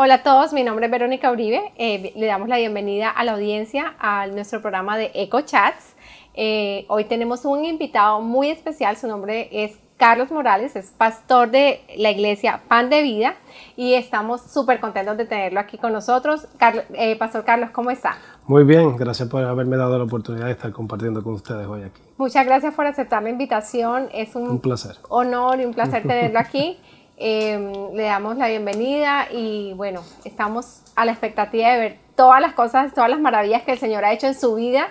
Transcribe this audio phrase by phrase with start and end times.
[0.00, 1.72] Hola a todos, mi nombre es Verónica Uribe.
[1.76, 5.96] Eh, le damos la bienvenida a la audiencia a nuestro programa de Eco Chats.
[6.34, 11.80] Eh, hoy tenemos un invitado muy especial, su nombre es Carlos Morales, es pastor de
[11.96, 13.34] la iglesia Pan de Vida
[13.76, 16.46] y estamos súper contentos de tenerlo aquí con nosotros.
[16.94, 18.18] Eh, pastor Carlos, ¿cómo está?
[18.46, 22.00] Muy bien, gracias por haberme dado la oportunidad de estar compartiendo con ustedes hoy aquí.
[22.18, 24.94] Muchas gracias por aceptar la invitación, es un, un placer.
[25.08, 26.78] honor y un placer tenerlo aquí.
[27.20, 32.54] Em, le damos la bienvenida y bueno, estamos a la expectativa de ver todas las
[32.54, 34.86] cosas, todas las maravillas que el Señor ha hecho en su vida.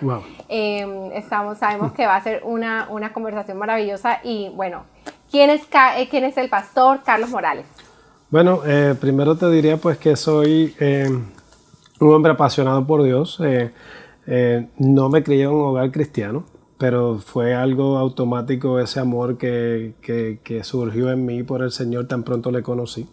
[0.46, 4.84] Em, estamos, sabemos que va a ser una, una conversación maravillosa y bueno,
[5.30, 5.62] ¿quién es,
[5.96, 7.64] eh, ¿quién es el pastor Carlos Morales?
[8.28, 11.24] Bueno, eh, primero te diría pues que soy em,
[11.98, 13.40] un hombre apasionado por Dios.
[13.42, 16.44] Eh, no me crié en un hogar cristiano
[16.78, 22.22] pero fue algo automático ese amor que, que, surgió en mí por el Señor tan
[22.22, 23.06] pronto le conocí.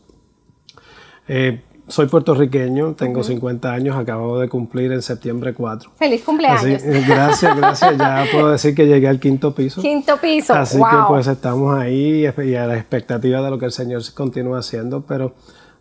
[1.28, 5.92] Eh, soy puertorriqueño, tengo 50 años, acabo de cumplir en septiembre 4.
[5.98, 6.84] ¡Feliz cumpleaños!
[6.84, 7.98] Eh, gracias, gracias.
[7.98, 9.82] Ya puedo decir que llegué al quinto piso.
[9.82, 13.72] Quinto piso, Así que pues estamos ahí y a la expectativa de lo que el
[13.72, 15.36] Señor continúa haciendo, pero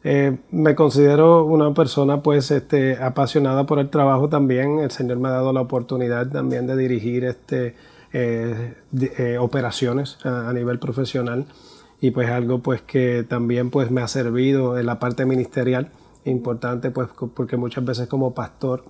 [0.06, 4.78] eh, me considero una persona pues este, apasionada por el trabajo también.
[4.80, 7.74] El Señor me ha dado la oportunidad también de dirigir este,
[8.12, 11.46] eh, eh, operaciones a, nivel profesional.
[12.02, 15.91] Y pues algo pues que también pues me ha servido en la parte ministerial.
[16.27, 18.84] Importante pues porque muchas veces como pastor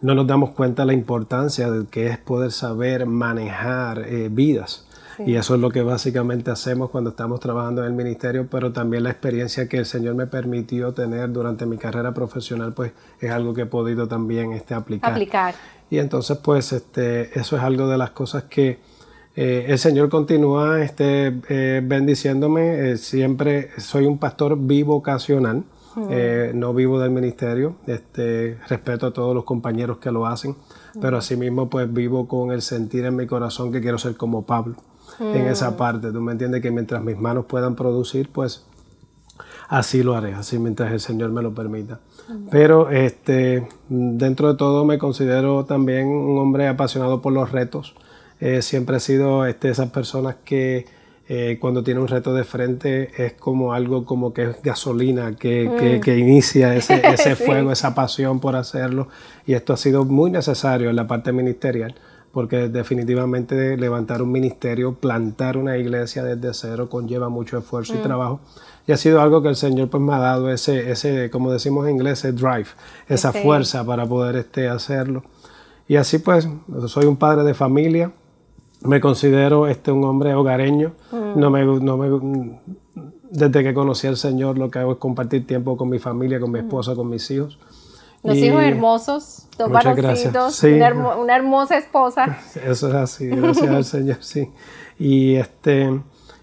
[0.00, 4.86] no nos damos cuenta de la importancia de que es poder saber manejar vidas
[5.26, 9.02] y eso es lo que básicamente hacemos cuando estamos trabajando en el ministerio, pero también
[9.04, 13.54] la experiencia que el Señor me permitió tener durante mi carrera profesional, pues es algo
[13.54, 15.12] que he podido también este, aplicar.
[15.12, 15.54] aplicar.
[15.90, 18.78] Y entonces, pues este, eso es algo de las cosas que
[19.36, 22.92] eh, el Señor continúa este, eh, bendiciéndome.
[22.92, 25.64] Eh, siempre soy un pastor bivocacional.
[26.54, 30.54] no vivo del ministerio, este, respeto a todos los compañeros que lo hacen,
[31.00, 34.76] pero asimismo pues vivo con el sentir en mi corazón que quiero ser como Pablo
[35.20, 36.10] en esa parte.
[36.10, 38.64] Tú me entiendes que mientras mis manos puedan producir, pues
[39.68, 42.00] así lo haré, así mientras el Señor me lo permita.
[42.50, 47.94] Pero este, dentro de todo me considero también un hombre apasionado por los retos.
[48.40, 50.86] Eh, siempre he sido este, esas personas que
[51.28, 56.00] eh, cuando tiene un reto de frente es como algo como que es gasolina que,
[56.02, 56.18] que, mm.
[56.18, 59.08] inicia ese, ese fuego, esa pasión por hacerlo.
[59.46, 61.94] Y esto ha sido muy necesario en la parte ministerial
[62.32, 68.02] porque definitivamente levantar un ministerio, plantar una iglesia desde cero conlleva mucho esfuerzo y mm.
[68.02, 68.40] trabajo.
[68.86, 71.86] Y ha sido algo que el Señor pues me ha dado ese, ese como decimos
[71.86, 72.66] en inglés, ese drive,
[73.08, 75.24] esa fuerza para poder este, hacerlo.
[75.88, 76.48] Y así pues,
[76.86, 78.12] soy un padre de familia,
[78.82, 81.38] me considero este, un hombre hogareño, mm.
[81.38, 82.60] no me, no me,
[83.30, 86.50] desde que conocí al Señor lo que hago es compartir tiempo con mi familia, con
[86.50, 86.64] mi mm.
[86.64, 87.58] esposa, con mis hijos.
[88.22, 92.38] Los hijos hermosos, dos varoncitos, una, hermosa esposa.
[92.64, 94.50] Eso es así, gracias al Señor, sí.
[94.98, 95.90] Y este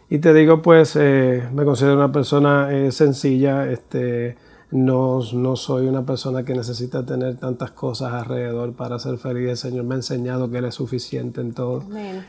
[0.10, 4.38] y te digo, pues, eh, me considero una persona eh, sencilla, este,
[4.72, 9.50] no, no, soy una persona que necesita tener tantas cosas alrededor para ser feliz.
[9.50, 11.84] El Señor me ha enseñado que Él es suficiente en todo.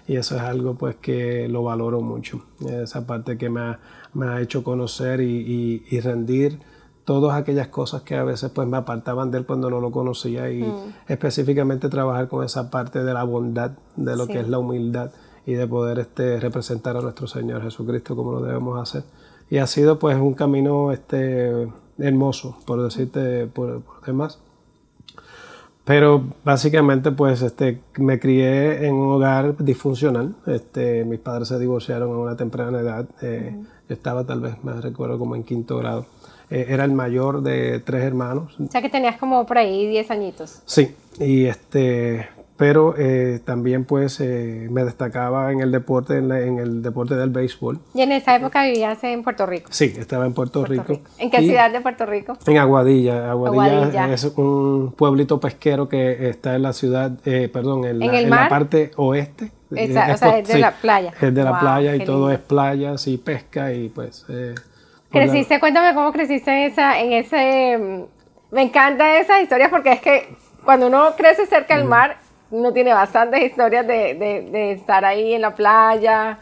[0.08, 2.42] Y eso es algo pues que lo valoro mucho.
[2.68, 3.80] Esa parte que me ha,
[4.12, 6.58] me ha hecho conocer y, y rendir
[7.08, 10.50] todas aquellas cosas que a veces pues me apartaban de él cuando no lo conocía
[10.50, 10.92] y mm.
[11.08, 15.10] específicamente trabajar con esa parte de la bondad, de lo que es la humildad
[15.46, 19.04] y de poder este, representar a nuestro Señor Jesucristo como lo debemos hacer.
[19.48, 24.38] Y ha sido pues un camino este, hermoso, por decirte por, demás.
[25.86, 30.34] Pero básicamente pues este, me crié en un hogar disfuncional.
[30.44, 33.08] Este, mis padres se divorciaron a una temprana edad.
[33.22, 33.56] Eh,
[33.88, 36.04] yo estaba tal vez, me recuerdo, como en quinto grado.
[36.50, 38.56] Eh, era el mayor de tres hermanos.
[38.58, 40.62] O sea que tenías como por ahí 10 añitos.
[40.64, 42.26] Sí, y este,
[42.56, 47.80] pero eh, también pues eh, me destacaba en el deporte, en, el deporte del béisbol.
[47.92, 49.68] ¿Y en esa época vivías en Puerto Rico?
[49.70, 51.00] Sí, estaba en Puerto, Rico.
[51.18, 52.38] ¿En qué ciudad de Puerto Rico?
[52.46, 53.30] En Aguadilla.
[53.30, 54.12] Aguadilla.
[54.12, 57.12] es un pueblito pesquero que está en la ciudad,
[57.52, 59.52] perdón, en, la, parte oeste.
[59.70, 61.12] Esa, o sea, es de la playa.
[61.20, 64.24] Es de la playa y todo es playas y pesca y pues...
[65.10, 67.78] Creciste, cuéntame cómo creciste en, esa, en ese...
[67.78, 72.18] Mm, me encanta esa historia porque es que cuando uno crece cerca del mar,
[72.50, 74.14] uno tiene bastantes historias de,
[74.50, 76.38] de, estar ahí en la playa.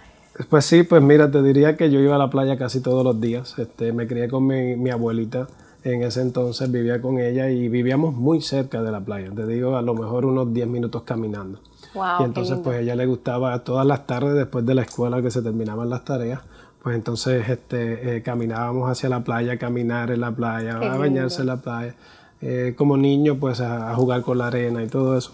[0.48, 3.20] Pues sí, pues mira, te diría que yo iba a la playa casi todos los
[3.20, 3.58] días.
[3.58, 5.48] Este, me crié con mi, mi abuelita
[5.82, 9.30] en ese entonces, vivía con ella y vivíamos muy cerca de la playa.
[9.34, 11.60] Te digo, a lo mejor unos 10 minutos caminando.
[11.94, 15.22] Wow, y entonces, pues a ella le gustaba todas las tardes después de la escuela
[15.22, 16.40] que se terminaban las tareas
[16.86, 21.40] pues entonces este, eh, caminábamos hacia la playa, a caminar en la playa, a bañarse
[21.40, 21.96] en la playa.
[22.40, 25.32] Eh, como niño, pues a, jugar con la arena y todo eso.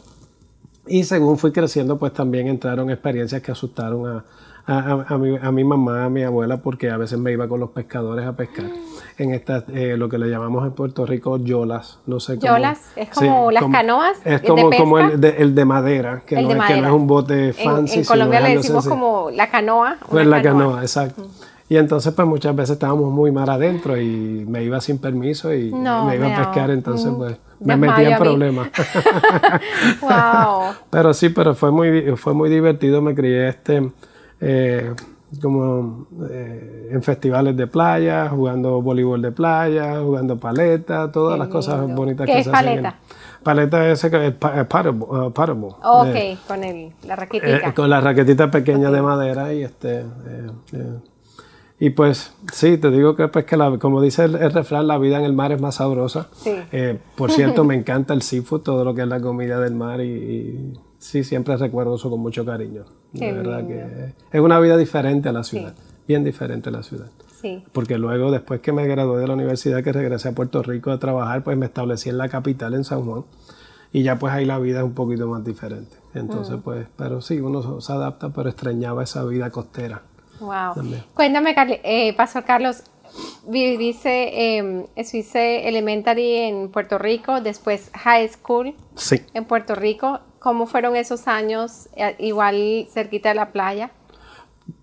[0.87, 4.25] Y según fui creciendo, pues también entraron experiencias que asustaron a,
[4.67, 7.71] a, mi, a, mi, mamá, a mi abuela, porque a veces me iba con los
[7.71, 8.67] pescadores a pescar
[9.19, 12.55] en estas, eh, lo que le llamamos en Puerto Rico yolas, no sé cómo.
[12.55, 12.81] ¿Yolas?
[12.97, 14.19] ¿Es como las canoas?
[14.25, 17.07] Es como, como el, de, el, de, madera, que, no, Es, que no es un
[17.07, 17.95] bote fancy.
[17.95, 19.97] En, en Colombia le decimos como la canoa.
[20.09, 21.27] Pues la canoa, exacto.
[21.69, 25.73] Y entonces pues muchas veces estábamos muy mar adentro y me iba sin permiso y
[25.73, 28.69] me iba a pescar, entonces mm, pues me metí en problemas.
[30.03, 30.75] wow.
[30.91, 33.91] Pero sí, pero fue muy, fue muy divertido, me crié este
[34.43, 34.93] eh,
[35.41, 41.81] como eh, en festivales de playa, jugando voleibol de playa, jugando paleta, todas las cosas
[41.95, 42.89] bonitas que es se paleta?
[42.89, 43.01] hacen.
[43.43, 45.33] Paleta es, es paddle, uh,
[45.83, 47.75] ok, eh, con el, la raquetita.
[47.75, 50.05] con la raquetita pequeña de madera y este...
[51.81, 55.19] y pues sí, te digo que, pues, que la, como dice el, refrán, la vida
[55.19, 56.29] en el mar es más sabrosa.
[56.35, 56.55] Sí.
[57.17, 60.75] por cierto, me encanta el seafood, todo lo que es la comida del mar y
[61.03, 62.85] sí, siempre recuerdo eso con mucho cariño.
[63.13, 65.75] de verdad que es una vida diferente a la ciudad,
[66.07, 67.09] bien diferente a la ciudad.
[67.41, 67.65] Sí.
[67.73, 70.99] Porque luego, después que me gradué de la universidad, que regresé a Puerto Rico a
[70.99, 73.25] trabajar, pues me establecí en la capital, en San Juan.
[73.93, 75.97] Y ya pues ahí la vida es un poquito más diferente.
[76.15, 76.61] Entonces, mm.
[76.61, 80.03] pues, pero sí, uno se adapta, pero extrañaba esa vida costera.
[80.39, 80.75] Wow.
[81.15, 82.85] Cuéntame, eh, Pastor Carlos,
[83.49, 88.75] viviste, eh, elementary en Puerto Rico, después high school
[89.35, 90.21] en Puerto Rico.
[90.43, 93.93] ¿Cómo fueron esos años eh, igual cerquita de la playa?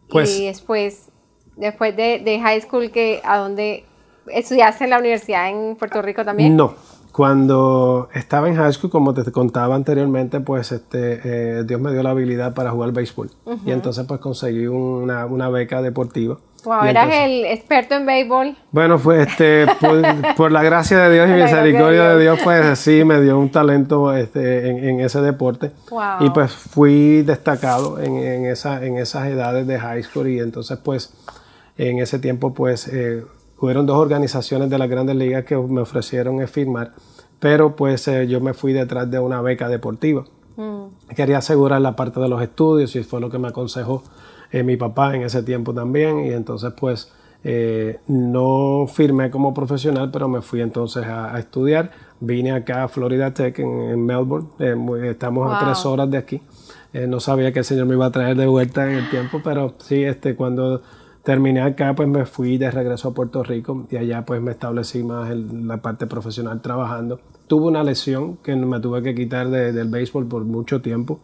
[0.09, 1.09] Pues, y después,
[1.57, 3.83] después de, high school, que, ¿a dónde
[4.27, 6.55] estudiaste en la universidad en Puerto Rico también?
[6.55, 6.75] No,
[7.11, 12.03] cuando estaba en high school, como te contaba anteriormente, pues este, eh, Dios me dio
[12.03, 13.29] la habilidad para jugar béisbol.
[13.65, 18.55] Y entonces pues conseguí una, una beca deportiva Wow, eras el experto en béisbol.
[18.71, 19.65] Bueno, fue este,
[20.37, 24.13] por, la gracia de Dios y misericordia de Dios, pues sí, me dio un talento
[24.13, 25.71] este, en, ese deporte.
[26.19, 30.77] Y pues fui destacado en, en, esa, en esas edades de high school y entonces
[30.83, 31.13] pues
[31.77, 33.23] en ese tiempo pues eh,
[33.57, 36.91] hubieron dos organizaciones de las grandes ligas que me ofrecieron firmar,
[37.39, 40.25] pero pues eh, yo me fui detrás de una beca deportiva.
[40.57, 41.13] Mm.
[41.15, 44.03] Quería asegurar la parte de los estudios y fue lo que me aconsejó
[44.51, 47.11] eh, mi papá en ese tiempo también, y entonces pues
[47.43, 51.91] eh, no firmé como profesional, pero me fui entonces a, estudiar.
[52.19, 54.75] Vine acá a Florida Tech en, Melbourne, eh,
[55.11, 56.41] estamos a tres horas de aquí.
[57.07, 59.75] no sabía que el Señor me iba a traer de vuelta en el tiempo, pero
[59.77, 60.81] sí, este, cuando
[61.23, 65.03] terminé acá, pues me fui de regreso a Puerto Rico y allá pues me establecí
[65.03, 67.19] más en la parte profesional trabajando.
[67.47, 71.19] Tuve una lesión que me tuve que quitar del béisbol por mucho tiempo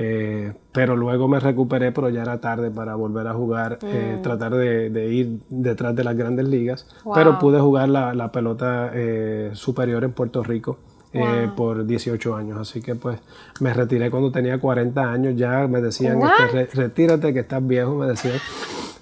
[0.00, 4.22] eh, pero luego me recuperé, pero ya era tarde para volver a jugar, eh, mm.
[4.22, 6.86] tratar de, ir detrás de las grandes ligas.
[7.14, 10.78] Pero pude jugar la, pelota eh, superior en Puerto Rico.
[11.56, 13.18] por 18 años, así que pues
[13.58, 18.06] me retiré cuando tenía 40 años, ya me decían, este, retírate que estás viejo, me
[18.06, 18.38] decían.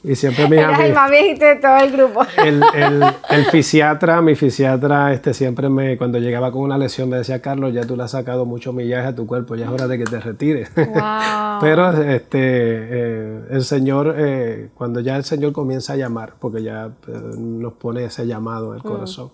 [0.07, 2.21] Y siempre mi el más viejito de todo el grupo.
[2.37, 2.63] El,
[3.29, 7.75] el, fisiatra, mi fisiatra, este, siempre me, cuando llegaba con una lesión, me decía, Carlos,
[7.75, 10.05] ya tú le has sacado mucho millaje a tu cuerpo, ya es hora de que
[10.05, 10.71] te retires.
[11.61, 16.87] Pero este, eh, el Señor, eh, cuando ya el Señor comienza a llamar, porque ya
[16.87, 18.89] eh, nos pone ese llamado en el mm.
[18.89, 19.31] corazón,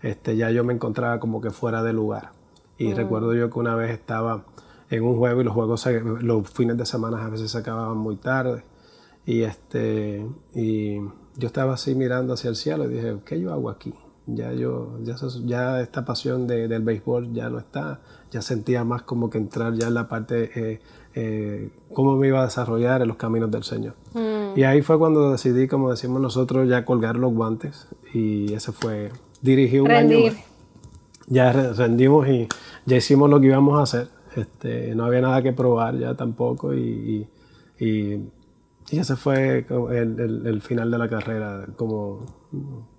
[0.00, 2.30] este, ya yo me encontraba como que fuera de lugar.
[2.78, 2.96] Y mm.
[2.96, 4.44] recuerdo yo que una vez estaba
[4.88, 5.86] en un juego y los juegos,
[6.22, 8.62] los fines de semana a veces se acababan muy tarde.
[9.26, 10.98] Y, este, y
[11.36, 13.92] yo estaba así mirando hacia el cielo y dije, ¿qué yo hago aquí?
[14.26, 19.28] Ya, yo, ya, ya esta pasión del béisbol ya no está, ya sentía más como
[19.28, 20.80] que entrar ya en la parte, eh,
[21.14, 23.94] eh, cómo me iba a desarrollar en los caminos del Señor.
[24.14, 24.58] Mm.
[24.58, 29.10] Y ahí fue cuando decidí, como decimos nosotros, ya colgar los guantes y ese fue,
[29.42, 30.18] dirigí un año.
[31.28, 32.48] Ya rendimos y
[32.84, 34.08] ya hicimos lo que íbamos a hacer.
[34.36, 37.28] Este, no había nada que probar ya tampoco y, y
[37.78, 38.18] y
[38.90, 42.24] ese fue el, el, final de la carrera como,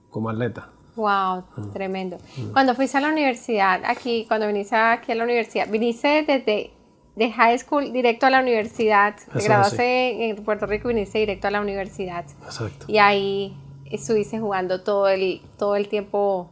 [0.10, 0.70] como atleta.
[0.96, 2.18] Wow, tremendo.
[2.52, 6.72] Cuando fuiste a la universidad, aquí, cuando viniste aquí a la universidad, viniste desde
[7.16, 11.48] de high school directo a la universidad, te graduaste en Puerto Rico y viniste directo
[11.48, 12.26] a la universidad.
[12.44, 12.86] Exacto.
[12.88, 16.50] Y ahí estuviste jugando todo el, todo el tiempo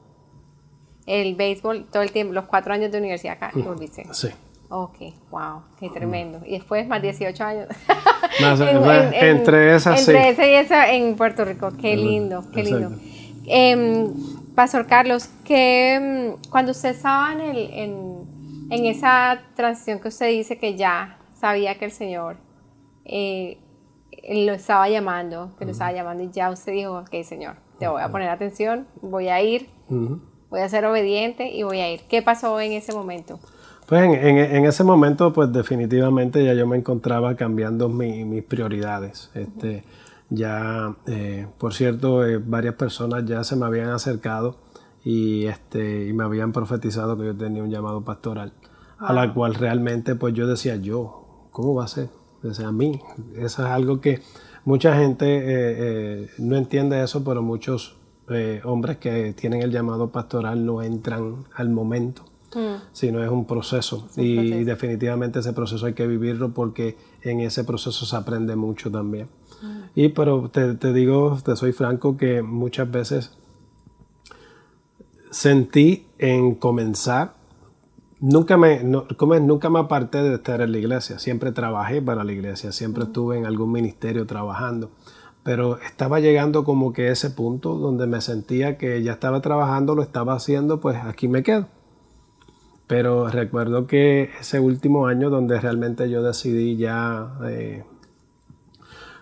[1.06, 4.08] el béisbol, todo el tiempo, los cuatro años de universidad acá, volviste.
[4.12, 4.30] Sí.
[4.78, 4.98] Ok,
[5.32, 6.42] wow, qué tremendo.
[6.46, 7.68] Y después más 18 años.
[9.14, 11.72] entre esas, Entre ese y esa en Puerto Rico.
[11.80, 12.92] Qué lindo, qué lindo.
[13.46, 14.10] Eh,
[14.54, 17.70] Pastor Carlos, que mm, cuando usted estaba en, el,
[18.70, 22.36] en, esa transición que usted dice que ya sabía que el Señor
[23.06, 23.58] eh,
[24.30, 28.02] lo estaba llamando, que lo estaba llamando y ya usted dijo, ok, Señor, te voy
[28.02, 32.02] a poner atención, voy a ir, voy a ser obediente y voy a ir.
[32.10, 33.40] ¿Qué pasó en ese momento?
[33.86, 39.30] Pues en, ese momento, pues definitivamente ya yo me encontraba cambiando mis prioridades.
[39.36, 39.84] Este,
[40.30, 44.58] ya, eh, por cierto, eh, varias personas ya se me habían acercado
[45.04, 48.54] y, este, y me habían profetizado que yo tenía un llamado pastoral,
[48.98, 52.10] a la cual realmente pues yo decía, yo, ¿cómo va a ser?
[52.52, 53.00] Sea, a mí,
[53.36, 54.22] eso es algo que
[54.66, 57.98] mucha gente eh, no entiende eso, pero muchos
[58.64, 62.24] hombres que tienen el llamado pastoral no entran al momento
[62.56, 62.82] Mm.
[62.94, 64.08] sino es un proceso.
[64.16, 69.28] y, definitivamente ese proceso hay que vivirlo porque en ese proceso se aprende mucho también.
[69.62, 69.82] Mm.
[69.96, 73.32] Y pero te, digo, te soy franco, que muchas veces
[75.32, 77.36] sentí en comenzar,
[78.22, 82.72] nunca me, nunca me aparté de estar en la iglesia, siempre trabajé para la iglesia,
[82.72, 83.08] siempre mm.
[83.08, 84.92] estuve en algún ministerio trabajando
[85.44, 90.02] pero estaba llegando como que ese punto donde me sentía que ya estaba trabajando, lo
[90.02, 91.68] estaba haciendo, pues aquí me quedo.
[92.88, 97.84] Pero recuerdo que ese último año donde realmente yo decidí ya eh,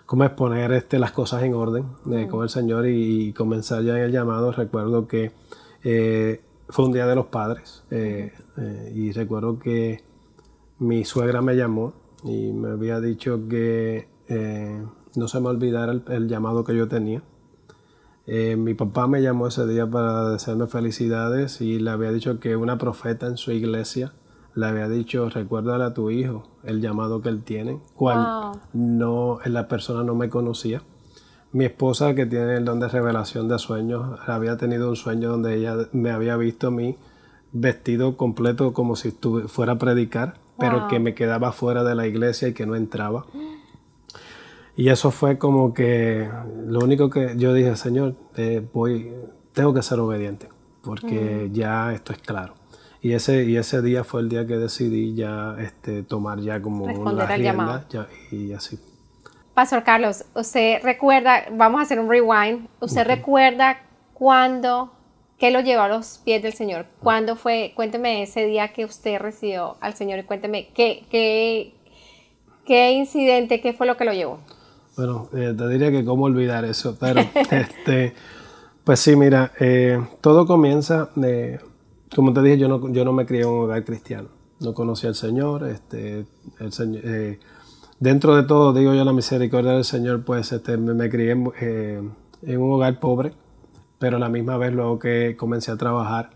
[0.04, 4.04] cómo exponer este, las cosas en orden eh, con el Señor y, comenzar ya en
[4.04, 5.32] el llamado, recuerdo que
[5.82, 7.84] eh, fue un día de los padres
[8.94, 10.02] y recuerdo que
[10.78, 11.92] mi suegra me llamó
[12.24, 14.08] y me había dicho que
[15.14, 17.22] no se me olvidara el llamado que yo tenía
[18.26, 22.56] eh, mi papá me llamó ese día para desearme felicidades y le había dicho que
[22.56, 24.12] una profeta en su iglesia
[24.54, 29.68] le había dicho, recuérdale a tu hijo el llamado que él tiene, cual no, la
[29.68, 30.82] persona no me conocía.
[31.52, 35.56] Mi esposa, que tiene el don de revelación de sueños, había tenido un sueño donde
[35.56, 36.96] ella me había visto a mí
[37.52, 39.16] vestido completo como si
[39.48, 43.26] fuera a predicar, pero que me quedaba fuera de la iglesia y que no entraba.
[44.76, 46.28] Y eso fue como que
[46.66, 49.12] lo único que yo dije, Señor, eh, voy,
[49.52, 50.48] tengo que ser obediente,
[50.82, 52.54] porque ya esto es claro.
[53.00, 56.86] Y ese, y ese día fue el día que decidí ya este, tomar ya como
[56.86, 58.78] Responder la y así.
[59.52, 63.82] Pastor Carlos, usted recuerda, vamos a hacer un rewind, usted recuerda
[64.14, 64.92] cuándo,
[65.38, 69.20] qué lo llevó a los pies del Señor, cuándo fue, cuénteme ese día que usted
[69.20, 71.74] recibió al Señor y cuénteme qué, qué,
[72.64, 74.40] qué incidente, qué fue lo que lo llevó.
[74.96, 77.20] Bueno, eh, te diría que cómo olvidar eso, pero
[77.50, 78.14] este,
[78.84, 81.58] pues sí, mira, eh, todo comienza, de,
[82.14, 84.28] como te dije, yo no, yo no me crié en un hogar cristiano,
[84.60, 86.26] no conocí al Señor, este,
[86.60, 87.40] el Señor eh,
[87.98, 92.60] dentro de todo, digo yo, la misericordia del Señor, pues este, me, crié en, en,
[92.60, 93.32] un hogar pobre,
[93.98, 96.30] pero a la misma vez luego que comencé a trabajar,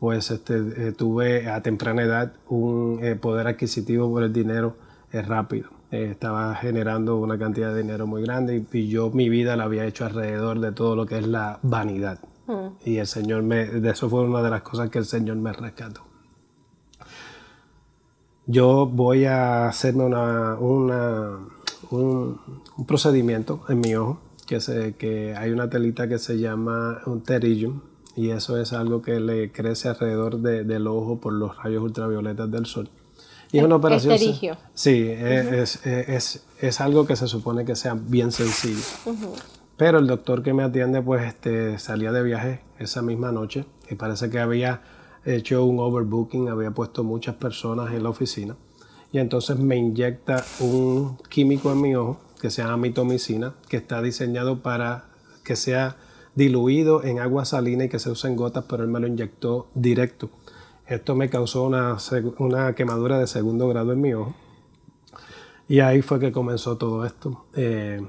[0.00, 4.76] pues este, tuve a temprana edad un poder adquisitivo por el dinero
[5.12, 5.79] rápido.
[5.90, 9.86] Eh, estaba generando una cantidad de dinero muy grande y, yo mi vida la había
[9.86, 12.20] hecho alrededor de todo lo que es la vanidad.
[12.46, 12.68] Mm.
[12.84, 15.52] Y el Señor me, de eso fue una de las cosas que el Señor me
[15.52, 16.02] rescató.
[18.46, 21.38] Yo voy a hacerme una, una
[21.90, 22.40] un,
[22.86, 27.80] procedimiento en mi ojo, que, se, que hay una telita que se llama un pterygium,
[28.16, 32.66] y eso es algo que le crece alrededor del ojo por los rayos ultravioletas del
[32.66, 32.88] sol.
[33.52, 34.16] Y es una operación.
[34.74, 38.82] Sí, es, es, es, algo que se supone que sea bien sencillo.
[39.76, 43.94] Pero el doctor que me atiende, pues este, salía de viaje esa misma noche y
[43.94, 44.82] parece que había
[45.24, 48.56] hecho un overbooking, había puesto muchas personas en la oficina.
[49.12, 54.00] Y entonces me inyecta un químico en mi ojo que se llama mitomicina, que está
[54.00, 55.06] diseñado para
[55.44, 55.96] que sea
[56.36, 59.66] diluido en agua salina y que se use en gotas, pero él me lo inyectó
[59.74, 60.30] directo
[60.90, 61.96] esto me causó una,
[62.38, 64.34] una quemadura de segundo grado en mi ojo.
[65.68, 68.04] Y ahí fue que comenzó todo esto, eh,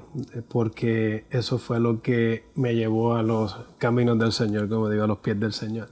[0.48, 5.06] porque eso fue lo que me llevó a los caminos del Señor, como digo, a
[5.06, 5.90] los pies del Señor.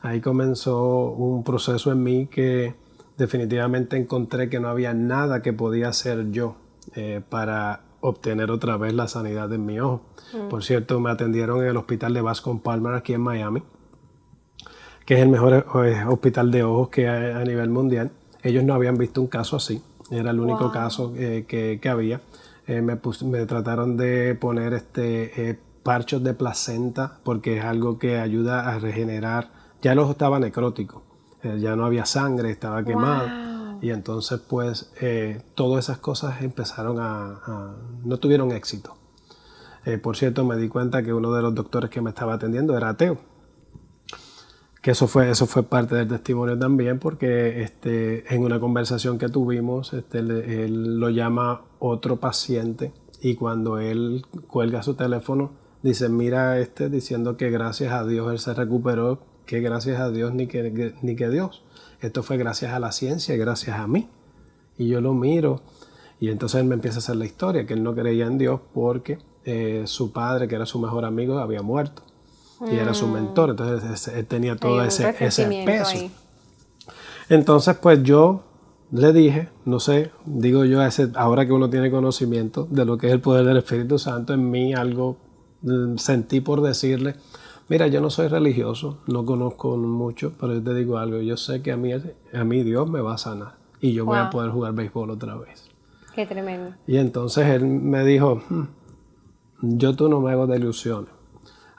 [0.00, 2.76] Ahí comenzó un proceso en mí que
[3.16, 6.54] definitivamente encontré que no había nada que podía hacer yo
[6.94, 10.02] eh, para obtener otra vez la sanidad en mi ojo.
[10.32, 10.48] Mm.
[10.48, 13.64] Por cierto, me atendieron en el hospital de Bascom Palmer aquí en Miami
[15.08, 18.10] que es el mejor eh, hospital de ojos que hay a nivel mundial.
[18.42, 22.20] Ellos no habían visto un caso así, era el único caso eh, que, que, había.
[22.66, 28.68] Eh, me, me, trataron de poner este, parchos de placenta porque es algo que ayuda
[28.68, 29.48] a regenerar.
[29.80, 31.02] Ya el ojo estaba necrótico,
[31.42, 33.78] ya no había sangre, estaba quemado.
[33.80, 34.92] Y entonces pues
[35.54, 37.74] todas esas cosas empezaron a, a
[38.04, 38.94] no tuvieron éxito.
[40.02, 42.90] por cierto, me di cuenta que uno de los doctores que me estaba atendiendo era
[42.90, 43.16] ateo
[44.82, 49.28] que eso fue, eso fue parte del testimonio también, porque este, en una conversación que
[49.28, 55.50] tuvimos, este, él, lo llama otro paciente y cuando él cuelga su teléfono,
[55.82, 60.34] dice, mira este diciendo que gracias a Dios él se recuperó, que gracias a Dios
[60.34, 61.64] ni que, ni que Dios.
[62.00, 64.08] Esto fue gracias a la ciencia y gracias a mí.
[64.76, 65.62] Y yo lo miro
[66.20, 68.60] y entonces él me empieza a hacer la historia, que él no creía en Dios
[68.72, 72.02] porque eh, su padre, que era su mejor amigo, había muerto.
[72.66, 73.12] Y era su mm.
[73.12, 76.10] mentor, entonces él tenía todo ese, ese peso.
[77.28, 78.42] Entonces, pues yo
[78.90, 83.08] le dije, no sé, digo yo, ese, ahora que uno tiene conocimiento de lo que
[83.08, 85.18] es el poder del Espíritu Santo, en mí algo
[85.62, 87.16] mm, sentí por decirle,
[87.68, 91.60] mira, yo no soy religioso, no conozco mucho, pero yo te digo algo, yo sé
[91.62, 94.50] que a mí, a mí Dios me va a sanar y yo voy a poder
[94.50, 95.68] jugar béisbol otra vez.
[96.14, 96.74] Qué tremendo.
[96.86, 98.64] Y entonces él me dijo, hmm,
[99.60, 101.10] yo tú no me hago de ilusiones.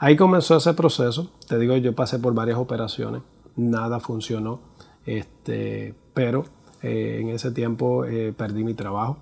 [0.01, 3.21] Ahí comenzó ese proceso, te digo, yo pasé por varias operaciones,
[3.57, 4.61] nada funcionó,
[5.05, 6.45] este, pero
[6.81, 9.17] eh, en ese tiempo eh, perdí mi trabajo.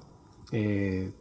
[0.51, 1.11] Eh,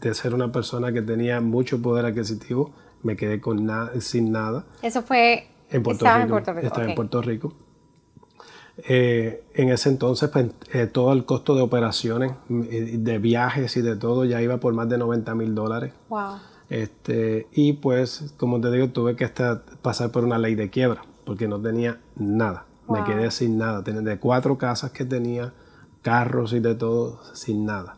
[0.00, 2.72] de ser una persona que tenía mucho poder adquisitivo,
[3.02, 3.66] me quedé con
[4.00, 4.66] sin nada.
[4.82, 6.18] Eso fue en Puerto Rico.
[6.18, 6.66] En Puerto Rico.
[6.66, 7.52] Estaba en Puerto Rico.
[8.86, 10.50] en ese entonces, pues,
[10.92, 14.98] todo el costo de operaciones, de viajes y de todo, ya iba por más de
[14.98, 15.92] 90 mil dólares.
[16.08, 16.34] Wow.
[16.74, 19.30] Este, y pues, como te digo, tuve que
[19.80, 22.66] pasar por una ley de quiebra, porque no tenía nada.
[22.88, 23.82] Me quedé sin nada.
[23.82, 25.52] De cuatro casas que tenía,
[26.02, 27.96] carros y de todo, sin nada.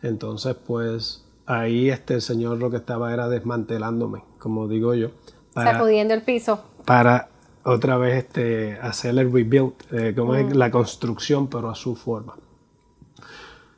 [0.00, 5.10] Entonces, pues ahí este, el Señor lo que estaba era desmantelándome, como digo yo.
[5.52, 6.64] Para, Sacudiendo el piso.
[6.86, 7.28] Para
[7.64, 10.56] otra vez este, hacer el rebuild, eh, como es mm.
[10.56, 12.34] la construcción, pero a su forma.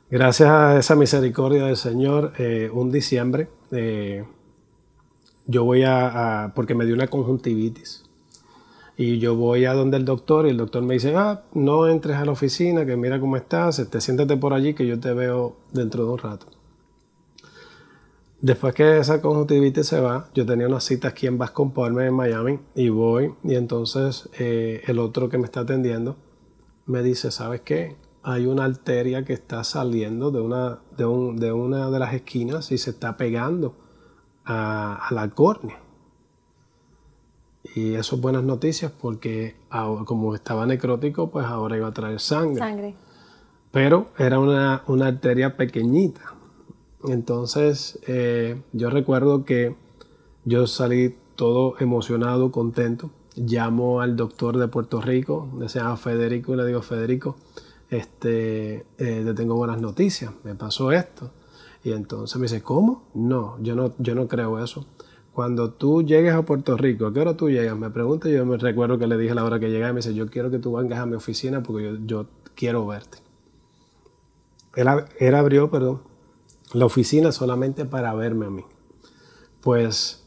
[0.09, 4.25] Gracias a esa misericordia del Señor, eh, un diciembre, eh,
[5.47, 8.05] yo voy a, porque me dio una conjuntivitis.
[8.97, 12.17] Y yo voy a donde el doctor y el doctor me dice, ah, no entres
[12.17, 15.13] a la oficina, que mira cómo estás, te este, siéntate por allí que yo te
[15.13, 16.47] veo dentro de un rato.
[18.41, 22.59] Después que esa conjuntivitis se va, yo tenía una cita aquí en Vasco en Miami,
[22.75, 26.15] y voy, y entonces eh, el otro que me está atendiendo
[26.85, 27.95] me dice, ¿sabes qué?
[28.23, 32.89] Hay una arteria que está saliendo de una de, una de las esquinas y se
[32.89, 33.75] está pegando
[34.45, 35.79] a, a la córnea.
[37.75, 39.55] Y eso es buenas noticias porque
[40.05, 42.57] como estaba necrótico, pues ahora iba a traer sangre.
[42.57, 42.95] Sangre.
[43.71, 46.33] Pero era una, arteria pequeñita.
[47.07, 49.75] Entonces eh, yo recuerdo que
[50.45, 53.11] yo salí todo emocionado, contento.
[53.35, 57.37] Llamo al doctor de Puerto Rico, se llama Federico, y le digo, Federico,
[57.89, 61.31] este, eh, te tengo buenas noticias, me pasó esto.
[61.83, 63.03] Y entonces me dice, ¿cómo?
[63.13, 64.85] No, yo no, yo no creo eso
[65.39, 67.77] cuando tú llegues a Puerto Rico, ¿a qué hora tú llegas?
[67.77, 69.99] Me pregunta, yo me recuerdo que le dije a la hora que llegaba y me
[69.99, 72.25] dice, yo quiero que tú vengas a mi oficina porque yo,
[72.55, 73.19] quiero verte.
[74.75, 76.01] Él, abrió, perdón,
[76.73, 78.65] la oficina solamente para verme a mí.
[79.61, 80.25] Pues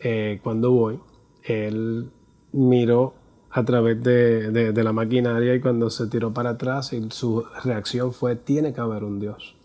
[0.00, 0.98] eh, cuando voy,
[1.44, 2.10] él
[2.50, 3.14] miró
[3.50, 8.12] a través de, de, la maquinaria y cuando se tiró para atrás y su reacción
[8.12, 9.56] fue, tiene que haber un Dios.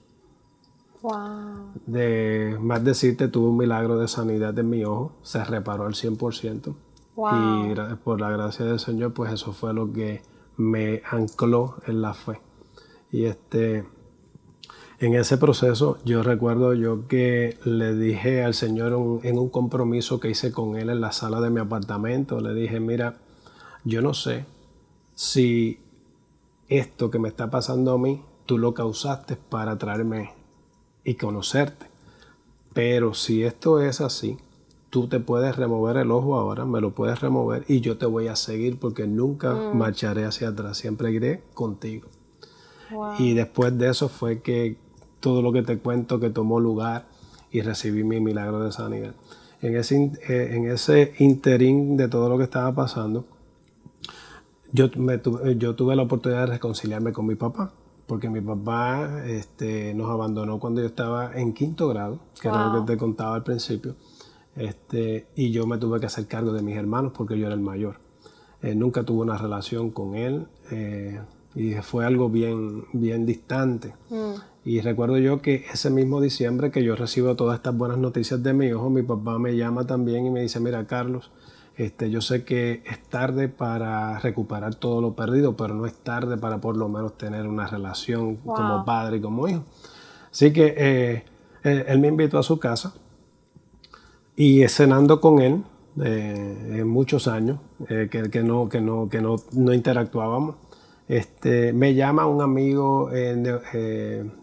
[1.86, 6.76] De más decirte, tuve un milagro de sanidad en mi ojo, se reparó al 100%.
[7.18, 10.24] Y por la gracia del Señor, pues eso fue lo que
[10.58, 12.42] me ancló en la fe.
[13.12, 13.86] Y este,
[15.00, 20.30] en ese proceso, yo recuerdo yo que le dije al Señor en un compromiso que
[20.30, 23.18] hice con Él en la sala de mi apartamento, le dije, mira,
[23.86, 24.46] yo no sé
[25.14, 25.80] si
[26.68, 30.32] esto que me está pasando a mí, tú lo causaste para traerme
[31.04, 31.86] y conocerte.
[32.74, 34.38] Pero si esto es así,
[34.90, 38.28] tú te puedes remover el ojo ahora, me lo puedes remover y yo te voy
[38.28, 39.78] a seguir porque nunca mm.
[39.78, 42.10] marcharé hacia atrás, siempre iré contigo.
[43.18, 44.78] Y después de eso fue que
[45.20, 47.08] todo lo que te cuento que tomó lugar
[47.52, 49.16] y recibí mi milagro de sanidad.
[49.62, 53.26] En ese, eh, en ese interín de todo lo que estaba pasando,
[54.76, 55.20] yo, me,
[55.58, 57.74] yo tuve la oportunidad de reconciliarme con mi papá
[58.08, 62.86] porque mi papá este, nos abandonó cuando yo estaba en quinto grado, que era lo
[62.86, 63.96] que te contaba al principio,
[64.56, 67.62] este, y yo me tuve que hacer cargo de mis hermanos porque yo era el
[67.62, 67.98] mayor.
[68.62, 71.20] Eh, nunca tuve una relación con él eh,
[71.56, 73.96] y fue algo bien, bien distante.
[74.10, 74.34] Mm.
[74.66, 78.54] Y recuerdo yo que ese mismo diciembre que yo recibo todas estas buenas noticias de
[78.54, 81.32] mi hijo, mi papá me llama también y me dice, mira Carlos,
[81.78, 86.38] este, yo sé que es tarde para recuperar todo lo perdido, pero no es tarde
[86.38, 89.64] para por lo menos tener una relación como padre y como hijo.
[90.32, 91.26] Así que eh,
[91.64, 92.94] él, me invitó a su casa
[94.38, 95.64] y cenando con él
[96.02, 97.60] eh, en muchos años,
[97.90, 100.56] eh, que, no, que, no, que no, no interactuábamos,
[101.08, 103.12] este, me llama un amigo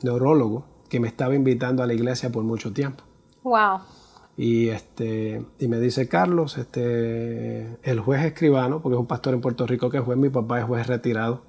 [0.02, 3.04] neurólogo que me estaba invitando a la iglesia por mucho tiempo.
[3.42, 3.80] Wow.
[4.42, 9.40] Y, este, y me dice, Carlos, este, el juez escribano, porque es un pastor en
[9.40, 11.42] Puerto Rico que es juez, mi papá es juez retirado,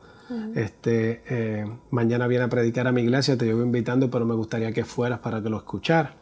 [0.53, 4.71] este, eh, mañana viene a predicar a mi iglesia, te llevo invitando, pero me gustaría
[4.73, 6.13] que fueras para que lo escuchara.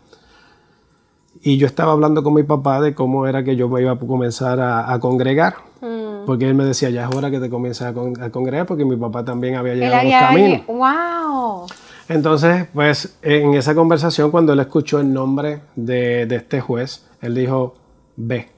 [1.42, 4.00] Y yo estaba hablando con mi papá de cómo era que yo me iba a
[4.00, 5.56] comenzar a, congregar.
[5.82, 6.26] Mm.
[6.26, 7.94] Porque él me decía, ya es hora que te comiences a,
[8.32, 10.68] congregar, porque mi papá también había llegado a los caminos.
[10.68, 11.68] ¡Wow!
[12.12, 17.36] Entonces, pues en esa conversación, cuando él escuchó el nombre de, de este juez, él
[17.36, 17.76] dijo,
[18.16, 18.50] ve,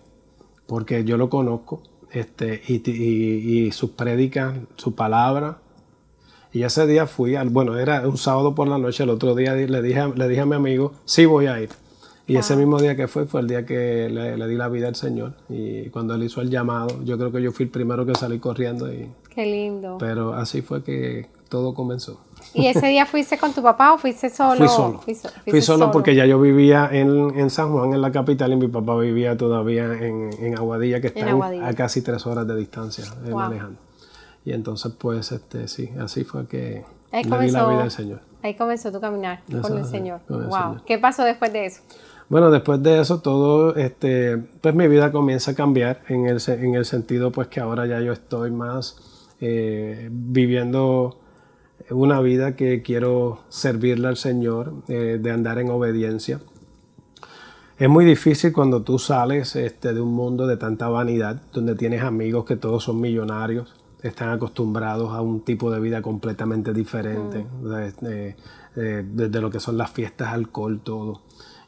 [0.65, 5.59] porque yo lo conozco, este, y, sus prédicas, su palabra.
[6.51, 9.55] Y ese día fui, al, bueno, era un sábado por la noche, el otro día
[9.55, 11.69] le dije, le dije a mi amigo, sí voy a ir.
[12.25, 14.95] Y ese mismo día que fue, fue el día que le, di la vida al
[14.95, 15.33] Señor.
[15.49, 18.39] Y cuando él hizo el llamado, yo creo que yo fui el primero que salí
[18.39, 18.91] corriendo.
[18.93, 19.97] Y, Qué lindo.
[19.99, 22.21] Pero así fue que todo comenzó.
[22.53, 24.57] ¿Y ese día fuiste con tu papá o fuiste solo?
[24.57, 25.01] Fui solo.
[25.45, 28.67] Fui, solo, porque ya yo vivía en, en, San Juan, en la capital, y mi
[28.67, 33.31] papá vivía todavía en, en Aguadilla, que está a casi tres horas de distancia eh,
[33.31, 33.79] manejando.
[34.45, 38.21] Y entonces, pues, este, sí, así fue que ahí le di la vida al Señor.
[38.41, 40.19] Ahí comenzó tu caminar con el Señor.
[40.27, 40.81] wow.
[40.85, 41.81] ¿Qué pasó después de eso?
[42.29, 46.75] Bueno, después de eso todo, este, pues mi vida comienza a cambiar en el, en
[46.75, 48.97] el sentido pues que ahora ya yo estoy más
[49.39, 51.19] eh, viviendo
[51.93, 56.39] una vida que quiero servirle al Señor, eh, de andar en obediencia.
[57.77, 62.03] Es muy difícil cuando tú sales este, de un mundo de tanta vanidad, donde tienes
[62.03, 67.69] amigos que todos son millonarios, están acostumbrados a un tipo de vida completamente diferente, mm.
[68.75, 71.21] desde lo que son las fiestas, alcohol, todo.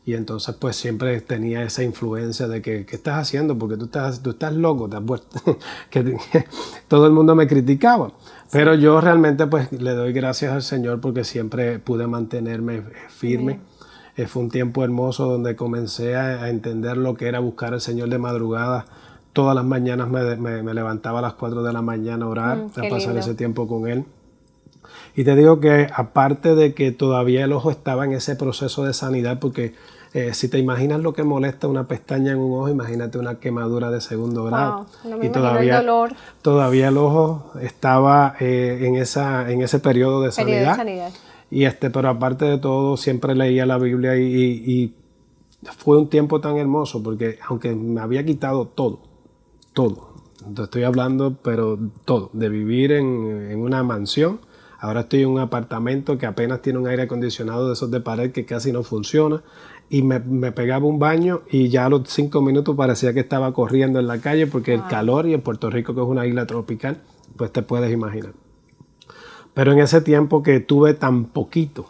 [0.05, 3.57] Y entonces pues siempre tenía esa influencia de que, ¿qué estás haciendo?
[3.57, 5.03] Porque tú estás, tú estás loco, te has
[5.89, 6.17] que,
[6.87, 8.11] todo el mundo me criticaba.
[8.51, 13.59] Pero yo realmente pues le doy gracias al Señor porque siempre pude mantenerme firme.
[14.17, 18.09] Eh, fue un tiempo hermoso donde comencé a, entender lo que era buscar al Señor
[18.09, 18.85] de madrugada.
[19.33, 22.85] Todas las mañanas me, me, levantaba a las 4 de la mañana a orar, mm,
[22.85, 24.05] a pasar ese tiempo con Él.
[25.15, 28.93] Y te digo que aparte de que todavía el ojo estaba en ese proceso de
[28.93, 29.73] sanidad, porque
[30.15, 33.91] eh, si te imaginas lo que molesta una pestaña en un ojo, imagínate una quemadura
[33.91, 34.85] de segundo grado.
[35.21, 36.13] y todavía el, dolor.
[36.41, 40.79] todavía el ojo estaba eh, en, esa, en ese periodo de sanidad.
[41.51, 44.95] Y este, pero aparte de todo, siempre leía la Biblia y,
[45.79, 49.01] fue un tiempo tan hermoso porque aunque me había quitado todo,
[49.73, 50.13] todo,
[50.63, 54.39] estoy hablando, pero todo, de vivir en, en una mansión,
[54.85, 58.31] Ahora estoy en un apartamento que apenas tiene un aire acondicionado de esos de pared
[58.31, 59.41] que casi no funciona
[59.89, 60.19] y me,
[60.51, 64.19] pegaba un baño y ya a los cinco minutos parecía que estaba corriendo en la
[64.19, 67.01] calle porque el calor y en Puerto Rico, que es una isla tropical,
[67.37, 68.33] pues te puedes imaginar.
[69.53, 71.89] Pero en ese tiempo que tuve tan poquito,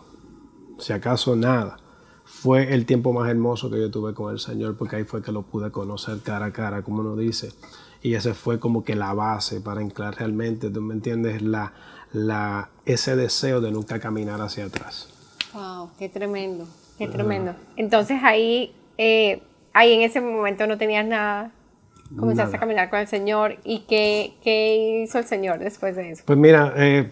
[0.78, 1.78] si acaso nada,
[2.26, 5.32] fue el tiempo más hermoso que yo tuve con el Señor porque ahí fue que
[5.32, 7.54] lo pude conocer cara a cara, como uno dice.
[8.02, 11.74] Y ese fue como que la base para anclar realmente, tú me entiendes, la,
[12.14, 15.10] la, ese deseo de nunca caminar hacia atrás.
[15.54, 16.68] Wow, qué tremendo.
[16.98, 17.56] Qué tremendo.
[17.76, 19.42] Entonces ahí, eh,
[19.74, 21.52] ahí en ese momento no tenías nada.
[22.18, 23.58] Comenzaste a caminar con el Señor.
[23.64, 26.24] ¿Y qué, qué, hizo el Señor después de eso?
[26.26, 27.12] Pues mira, eh,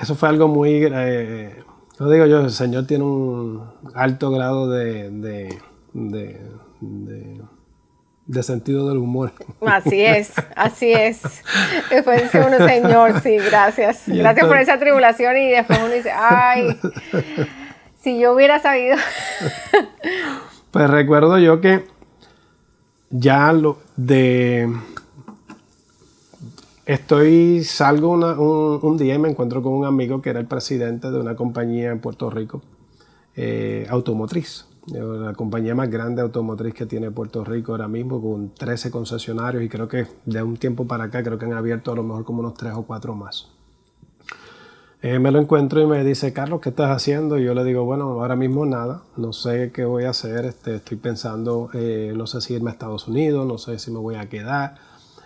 [0.00, 0.84] eso fue algo muy...
[0.84, 1.54] Eh,
[1.98, 3.62] lo digo yo, el Señor tiene un
[3.94, 5.58] alto grado de, de,
[8.26, 9.32] de, sentido del humor.
[9.66, 11.22] Así es, así es.
[11.88, 14.02] Después dice uno, Señor, sí, gracias.
[14.06, 16.78] gracias por esa tribulación y después uno dice, ay,
[18.06, 18.96] si yo hubiera sabido.
[20.70, 21.86] pues recuerdo yo que
[23.10, 24.72] ya lo de.
[26.84, 28.12] Estoy, salgo
[28.80, 31.90] un, día y me encuentro con un amigo que era el presidente de una compañía
[31.90, 32.62] en Puerto Rico,
[33.34, 38.92] eh, automotriz, la compañía más grande automotriz que tiene Puerto Rico ahora mismo, con 13
[38.92, 42.04] concesionarios y creo que de un tiempo para acá creo que han abierto a lo
[42.04, 43.55] mejor como unos 3 o 4 más.
[45.02, 47.38] Eh, me lo encuentro y me dice, Carlos, ¿qué estás haciendo?
[47.38, 50.76] Y yo le digo, bueno, ahora mismo nada, no sé qué voy a hacer, este,
[50.76, 54.16] estoy pensando, eh, no sé si irme a Estados Unidos, no sé si me voy
[54.16, 54.76] a quedar.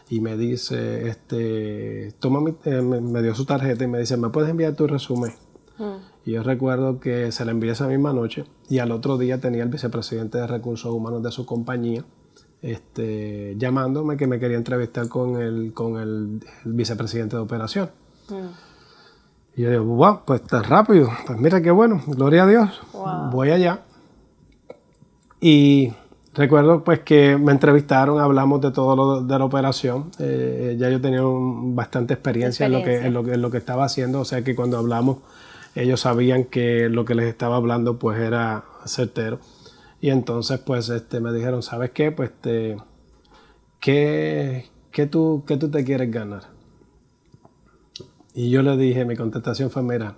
[0.08, 4.50] Y me dice, este, toma eh, me, dio su tarjeta y me dice, ¿me puedes
[4.50, 5.32] enviar tu resumen?
[5.78, 6.28] Mm.
[6.28, 9.62] Y yo recuerdo que se la envié esa misma noche y al otro día tenía
[9.62, 12.04] el vicepresidente de recursos humanos de su compañía
[12.62, 17.90] este, llamándome que me quería entrevistar con el, con el, vicepresidente de operación.
[18.28, 18.69] Mm.
[19.56, 21.08] Y yo digo, wow, pues está rápido.
[21.26, 22.80] Pues mira qué bueno, gloria a Dios.
[23.32, 23.80] Voy allá.
[25.40, 25.92] Y
[26.34, 30.10] recuerdo pues que me entrevistaron, hablamos de todo lo de la operación.
[30.18, 33.58] Eh, ya yo tenía bastante experiencia, En, lo que, en, lo que, en lo que
[33.58, 34.20] estaba haciendo.
[34.20, 35.18] O sea que cuando hablamos
[35.74, 39.40] ellos sabían que lo que les estaba hablando pues era certero.
[40.00, 42.12] Y entonces pues este, me dijeron, ¿sabes qué?
[42.12, 42.76] Pues te,
[43.80, 46.44] ¿qué, qué, tú, ¿qué tú te quieres ganar?
[48.34, 50.14] Y yo le dije, mi contestación fue, mira,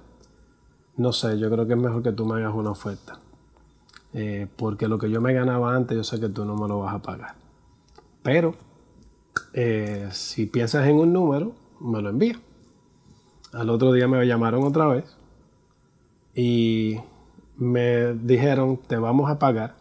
[0.96, 3.18] no sé, yo creo que es mejor que tú me hagas una oferta.
[4.12, 6.80] Eh, porque lo que yo me ganaba antes, yo sé que tú no me lo
[6.80, 7.34] vas a pagar.
[8.22, 8.54] Pero
[9.54, 12.38] eh, si piensas en un número, me lo envía.
[13.52, 15.04] Al otro día me llamaron otra vez
[16.34, 16.98] y
[17.56, 19.76] me dijeron, te vamos a pagar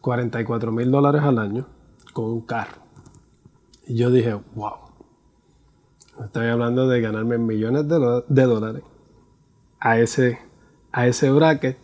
[0.00, 1.66] 44 mil dólares al año
[2.12, 2.82] con un carro.
[3.86, 4.87] Y yo dije, wow,
[6.24, 8.82] estoy hablando de ganarme millones de, de dólares
[9.80, 10.38] a ese,
[10.92, 11.78] a ese bracket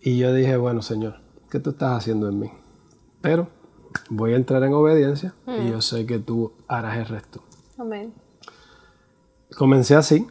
[0.00, 2.50] y yo dije, bueno, Señor, ¿qué tú estás haciendo en mí?
[3.20, 3.48] Pero
[4.10, 5.70] voy a entrar en obediencia y mm.
[5.70, 7.42] yo sé que tú harás el resto.
[7.78, 8.12] Amén.
[9.56, 10.26] Comencé así.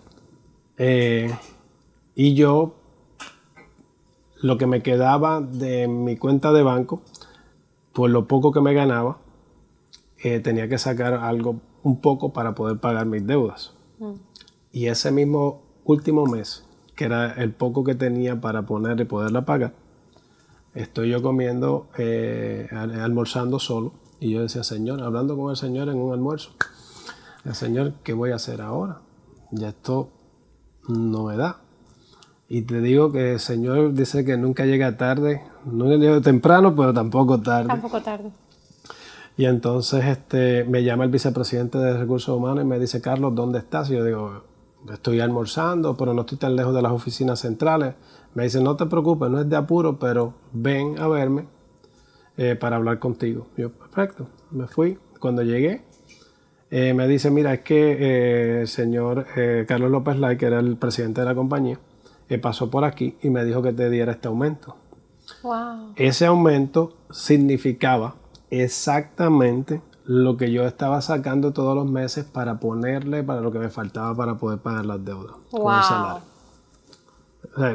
[0.78, 1.34] Eh,
[2.16, 2.76] y yo,
[4.42, 7.02] lo que me quedaba de mi cuenta de banco,
[7.94, 9.20] por lo poco que me ganaba,
[10.24, 13.74] eh, tenía que sacar algo, un poco para poder pagar mis deudas.
[14.00, 14.13] Mm.
[14.72, 16.65] Y ese mismo último mes
[16.96, 19.74] que era el poco que tenía para poner y poderla pagar,
[20.76, 23.94] estoy yo comiendo, eh, almorzando solo.
[24.20, 26.52] Y yo decía, Señor, hablando con el Señor en un almuerzo,
[27.44, 29.00] el Señor, ¿qué voy a hacer ahora?
[29.52, 30.10] Ya esto
[30.88, 31.62] no me da.
[32.48, 36.94] Y te digo que el Señor dice que nunca llega tarde, no llega temprano, pero
[36.94, 37.67] tampoco tarde.
[37.67, 38.30] Tampoco tarde.
[39.38, 43.60] Y entonces este, me llama el vicepresidente de Recursos Humanos y me dice, Carlos, ¿dónde
[43.60, 43.89] estás?
[43.89, 44.44] Y yo digo,
[44.91, 47.96] estoy almorzando, pero no estoy tan lejos de las oficinas centrales.
[48.34, 51.46] Me dice, no te preocupes, no es de apuro, pero ven a verme
[52.38, 53.48] eh, para hablar contigo.
[53.58, 54.98] Yo, perfecto, me fui.
[55.20, 55.84] Cuando llegué,
[56.70, 59.26] eh, me dice, mira, es que eh, el señor
[59.67, 61.80] Carlos López Lai, que era el presidente de la compañía,
[62.41, 64.78] pasó por aquí y me dijo que te diera este aumento.
[65.44, 65.94] Wow.
[65.96, 68.15] Ese aumento significaba
[68.52, 73.70] exactamente lo que yo estaba sacando todos los meses para ponerle para lo que me
[73.70, 75.36] faltaba para poder pagar las deudas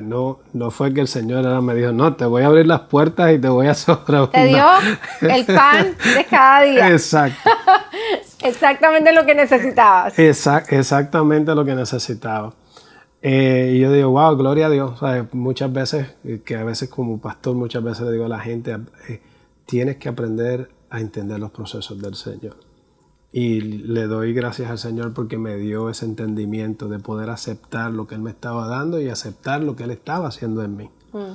[0.02, 3.32] no, no fue que el Señor me dijo, no, te voy a abrir las puertas
[3.32, 4.28] y te voy a sobrar.
[4.30, 4.64] Te dio
[5.20, 6.88] el pan de cada día.
[6.92, 7.50] Exacto.
[8.42, 10.18] exactamente lo que necesitabas.
[10.18, 12.52] exactamente lo que necesitaba.
[13.22, 15.00] Eh, y yo digo, wow, gloria a Dios.
[15.32, 18.76] muchas veces, que a veces como pastor, muchas veces le digo a la gente,
[19.08, 19.20] eh,
[19.66, 22.56] tienes que aprender a entender los procesos del Señor.
[23.32, 28.06] Y le doy gracias al Señor porque me dio ese entendimiento de poder aceptar lo
[28.06, 30.90] que Él me estaba dando y aceptar lo que Él estaba haciendo en mí.
[31.12, 31.32] Mm.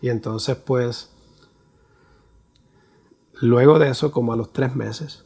[0.00, 1.10] Y entonces pues,
[3.40, 5.24] luego de eso, como a los tres meses,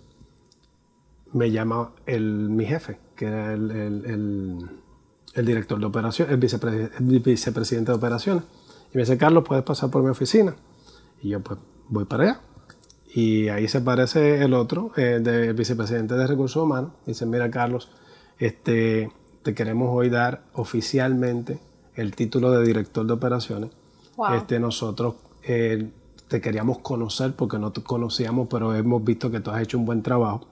[1.32, 3.70] me llama el, mi jefe, que era el,
[5.34, 8.44] el, director de operaciones, el, vicepresidente de operaciones.
[8.92, 10.56] Y me dice, Carlos, puedes pasar por mi oficina.
[11.22, 11.58] Y yo pues
[11.88, 12.40] voy para allá.
[13.14, 16.92] Y ahí se parece el otro, el del vicepresidente de Recursos Humanos.
[17.06, 17.90] Dice, mira Carlos,
[18.38, 21.60] este, te queremos hoy dar oficialmente
[21.94, 23.70] el título de director de operaciones.
[24.34, 25.90] Este, nosotros eh,
[26.28, 29.84] te queríamos conocer porque no te conocíamos, pero hemos visto que tú has hecho un
[29.84, 30.46] buen trabajo.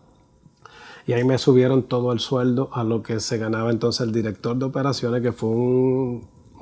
[1.07, 4.57] Y ahí me subieron todo el sueldo a lo que se ganaba entonces el director
[4.57, 5.49] de operaciones, que fue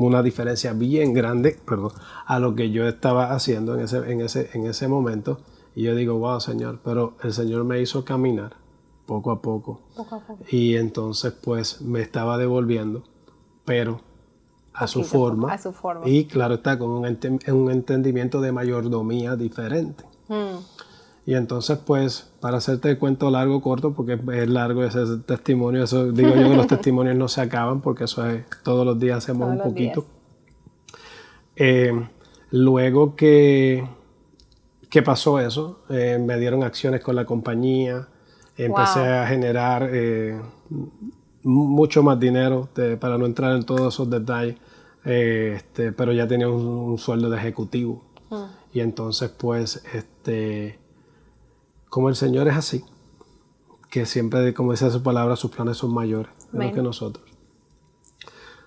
[0.07, 1.93] una diferencia bien grande perdón,
[2.27, 5.41] a lo que yo estaba haciendo en ese, en ese, en ese momento.
[5.75, 8.57] Y yo digo, wow, Señor, pero el Señor me hizo caminar
[9.07, 9.81] poco a poco.
[10.51, 13.05] Y entonces pues me estaba devolviendo,
[13.65, 14.01] pero
[14.73, 16.09] a su, forma, a su forma.
[16.09, 17.19] Y claro está, con un,
[17.53, 20.05] un entendimiento de mayordomía diferente.
[20.29, 20.90] Mm.
[21.31, 26.11] Y entonces, pues, para hacerte el cuento largo, corto, porque es largo ese testimonio, eso
[26.11, 29.49] digo yo que los testimonios no se acaban, porque eso es, todos los días hacemos
[29.49, 30.05] un poquito.
[31.55, 31.93] Eh,
[32.51, 33.87] luego que
[34.89, 35.85] ¿Qué pasó eso?
[35.89, 38.09] Eh, me dieron acciones con la compañía,
[38.57, 40.37] empecé a generar eh,
[41.45, 44.57] mucho más dinero, para no entrar en todos esos detalles,
[45.05, 48.03] este, pero ya tenía un, sueldo de ejecutivo.
[48.31, 48.45] Mm.
[48.73, 50.80] Y entonces, pues, este,
[51.91, 52.85] como el Señor es así,
[53.91, 57.25] que siempre, como dice su palabra, sus planes son mayores que nosotros.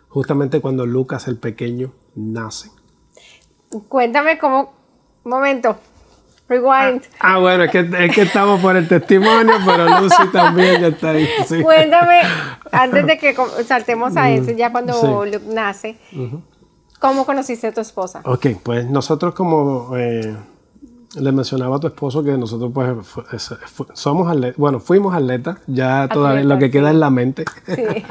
[0.10, 2.70] Justamente cuando Lucas el pequeño nace.
[3.88, 4.74] Cuéntame cómo,
[5.24, 5.78] momento,
[6.48, 7.02] Rewind.
[7.20, 11.12] Ah, bueno, es que, es que, estamos por el testimonio, pero Lucy también ya está
[11.12, 11.28] ahí.
[11.64, 12.22] Cuéntame,
[12.72, 15.98] antes de que saltemos a eso, ya cuando Luke nace,
[17.00, 18.22] ¿cómo conociste a tu esposa?
[18.26, 20.36] Ok, pues nosotros como eh,
[21.16, 23.52] le mencionaba a tu esposo que nosotros pues
[23.94, 27.46] somos atletas, bueno, fuimos atletas, ya todavía lo que queda es la mente.
[27.66, 27.76] Sí.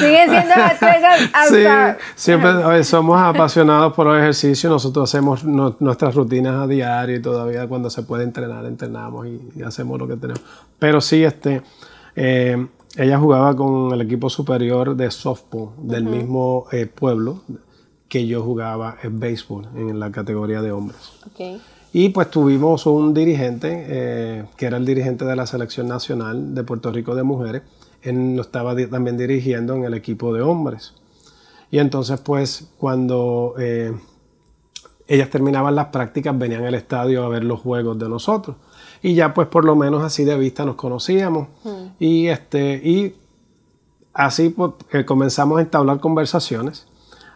[0.00, 1.94] Siguen siendo atletas hasta...
[1.94, 4.70] Sí, siempre somos apasionados por el ejercicio.
[4.70, 9.98] Nosotros hacemos nuestras rutinas a diario y todavía cuando se puede entrenar, entrenamos y, hacemos
[9.98, 10.42] lo que tenemos.
[10.78, 11.62] Pero sí, este,
[12.14, 12.66] eh,
[12.96, 17.42] ella jugaba con el equipo superior de softball del mismo eh, pueblo
[18.08, 20.98] que yo jugaba en béisbol en la categoría de hombres.
[21.32, 21.60] Okay.
[21.92, 26.62] Y pues tuvimos un dirigente, eh, que era el dirigente de la selección nacional de
[26.62, 27.62] Puerto Rico de mujeres.
[28.02, 30.94] Él nos estaba también dirigiendo en el equipo de hombres.
[31.70, 33.92] Y entonces pues cuando eh,
[35.06, 38.56] ellas terminaban las prácticas, venían al estadio a ver los juegos de nosotros.
[39.02, 41.48] Y ya pues por lo menos así de vista nos conocíamos.
[41.64, 41.88] Hmm.
[41.98, 43.16] Y, este, y
[44.12, 46.86] así pues, eh, comenzamos a entablar conversaciones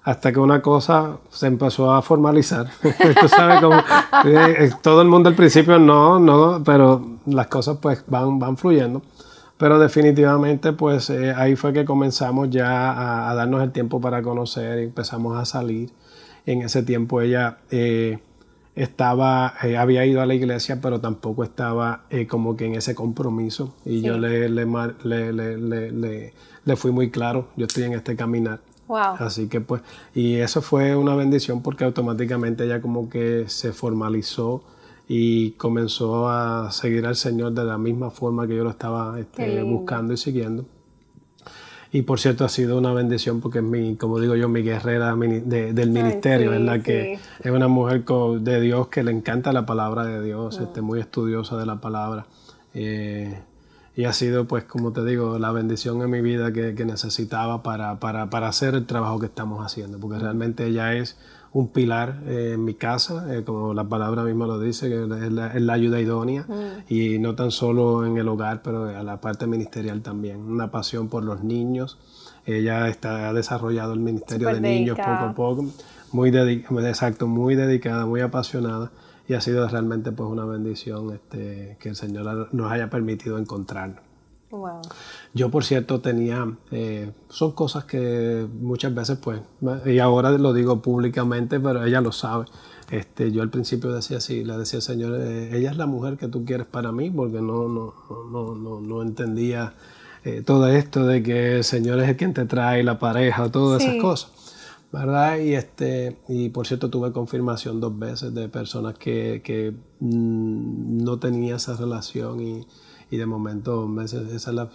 [0.05, 2.69] hasta que una cosa se empezó a formalizar.
[3.21, 7.79] Tú sabes cómo eh, eh, todo el mundo al principio no, no, pero las cosas
[7.81, 9.03] pues van, van fluyendo.
[9.59, 14.81] Pero definitivamente pues eh, ahí fue que comenzamos ya a, darnos el tiempo para conocer
[14.81, 15.91] y empezamos a salir.
[16.47, 17.59] En ese tiempo ella
[18.75, 19.47] estaba,
[19.79, 23.77] había ido a la iglesia, pero tampoco estaba como que en ese compromiso.
[23.85, 24.67] Y yo le, le,
[25.33, 26.33] le,
[26.65, 28.59] le fui muy claro, yo estoy en este caminar
[28.97, 29.83] Así que pues,
[30.15, 34.63] y eso fue una bendición porque automáticamente ella como que se formalizó
[35.09, 39.63] y comenzó a seguir al Señor de la misma forma que yo lo estaba este,
[39.63, 40.65] buscando y siguiendo.
[41.95, 45.15] Y por cierto, ha sido una bendición porque es mi, como digo yo, mi guerrera
[45.15, 48.05] del ministerio, es la que es una mujer
[48.41, 52.25] de Dios que le encanta la palabra de Dios, este, muy estudiosa de la palabra.
[52.73, 53.39] Eh,
[53.95, 58.01] y ha sido, pues, como te digo, la bendición en mi vida que, necesitaba para,
[58.01, 61.19] para, para, hacer el trabajo que estamos haciendo, porque realmente ella es
[61.53, 65.33] un pilar eh, en mi casa, eh, como la palabra misma lo dice, que es
[65.33, 66.93] la, ayuda idónea, mm.
[66.93, 70.39] y no tan solo en el hogar, pero a la parte ministerial también.
[70.41, 71.99] Una pasión por los niños.
[72.47, 75.67] Ella está, ha desarrollado el ministerio de niños poco a poco,
[76.11, 78.91] muy, exacto, muy dedicada, muy apasionada
[79.33, 84.01] y ha sido realmente pues una bendición este, que el Señor nos haya permitido encontrarnos.
[85.33, 89.41] Yo, por cierto, tenía, eh, son cosas que muchas veces, pues,
[89.87, 92.45] y ahora lo digo públicamente, pero ella lo sabe.
[92.91, 96.29] Este, yo al principio decía así, le decía Señor, eh, ella es la mujer que
[96.29, 97.95] tú quieres para mí, porque no, no,
[98.31, 99.73] no, no, no entendía
[100.25, 103.83] eh, todo esto de que el Señor es el quien te trae la pareja, todas
[103.83, 104.42] esas cosas.
[104.93, 105.39] ¿Verdad?
[105.39, 111.19] Y, este, y por cierto tuve confirmación dos veces de personas que, que mm, no
[111.19, 112.67] tenían esa relación y,
[113.11, 114.69] y de momento esa es la,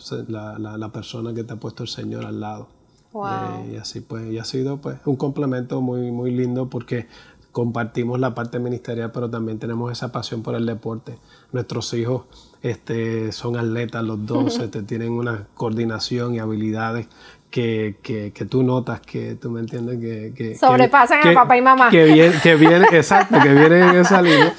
[0.58, 2.68] la, la, persona que te ha puesto el Señor al lado.
[3.14, 7.08] Eh, y así pues, y ha sido pues un complemento muy, muy lindo porque
[7.52, 11.18] compartimos la parte ministerial, pero también tenemos esa pasión por el deporte.
[11.52, 12.26] Nuestros hijos
[12.62, 17.08] este, son atletas los dos, este, tienen una coordinación y habilidades
[17.50, 21.62] que, que, que, tú notas que tú me entiendes que, que sobrepasan a papá y
[21.62, 21.90] mamá.
[21.90, 24.54] que viene, que viene exacto que vienen en esa línea.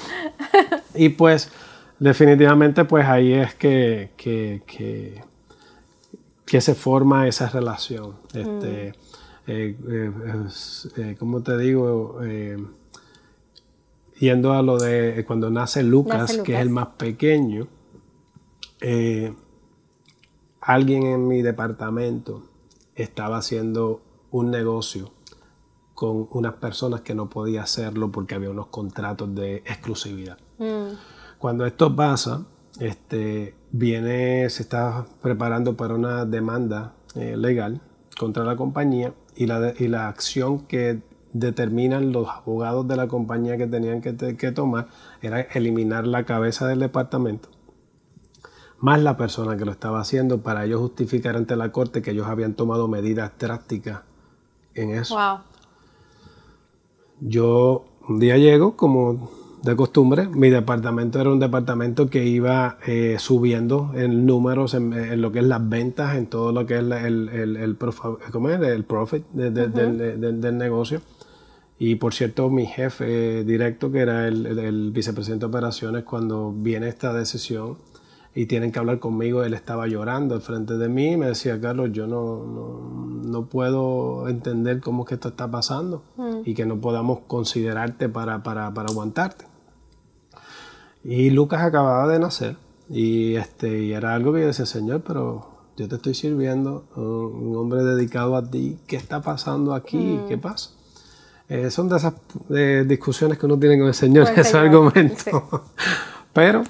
[0.95, 1.51] Y pues
[1.99, 5.21] definitivamente pues ahí es que que, que,
[6.45, 8.15] que se forma esa relación.
[8.33, 9.51] Este mm.
[9.51, 10.11] eh, eh,
[10.97, 12.19] eh, como te digo
[14.19, 17.67] yendo a lo de cuando nace Lucas, que es el más pequeño
[20.61, 22.48] alguien en mi departamento
[23.01, 25.11] estaba haciendo un negocio
[25.93, 30.37] con unas personas que no podía hacerlo porque había unos contratos de exclusividad.
[30.57, 30.93] Mm.
[31.37, 32.45] Cuando esto pasa,
[32.79, 37.81] este, viene, se está preparando para una demanda eh, legal
[38.17, 41.01] contra la compañía y la, y la acción que
[41.33, 44.87] determinan los abogados de la compañía que tenían que, que tomar
[45.21, 47.49] era eliminar la cabeza del departamento
[48.79, 52.27] más la persona que lo estaba haciendo para ellos justificar ante la corte que ellos
[52.27, 54.01] habían tomado medidas drásticas
[54.73, 55.17] en eso.
[57.19, 59.29] Yo un día llego, como
[59.63, 65.31] de costumbre, mi departamento era un departamento que iba eh, subiendo en números, en, lo
[65.31, 66.93] que es las ventas, en todo lo que es el,
[67.29, 71.01] el, el, profit del, negocio.
[71.77, 77.13] Y por cierto, mi jefe directo, que era el, vicepresidente de operaciones, cuando viene esta
[77.13, 77.77] decisión,
[78.39, 79.43] y tienen que hablar conmigo.
[79.43, 82.41] Él estaba llorando al frente de mí y me decía, Carlos, yo no,
[83.25, 86.43] no, puedo entender cómo es que esto está pasando mm.
[86.45, 89.43] y que no podamos considerarte para, para, para, aguantarte.
[91.03, 92.55] Y Lucas acababa de nacer
[92.89, 97.57] y, este, y era algo que yo decía, Señor, pero yo te estoy sirviendo, un
[97.57, 99.97] hombre dedicado a ti, ¿qué está pasando aquí?
[99.97, 100.27] Mm.
[100.29, 100.69] ¿Qué pasa?
[101.49, 102.13] Eh, son de esas
[102.87, 105.65] discusiones que uno tiene con el Señor, ese argumento.
[106.31, 106.63] Pero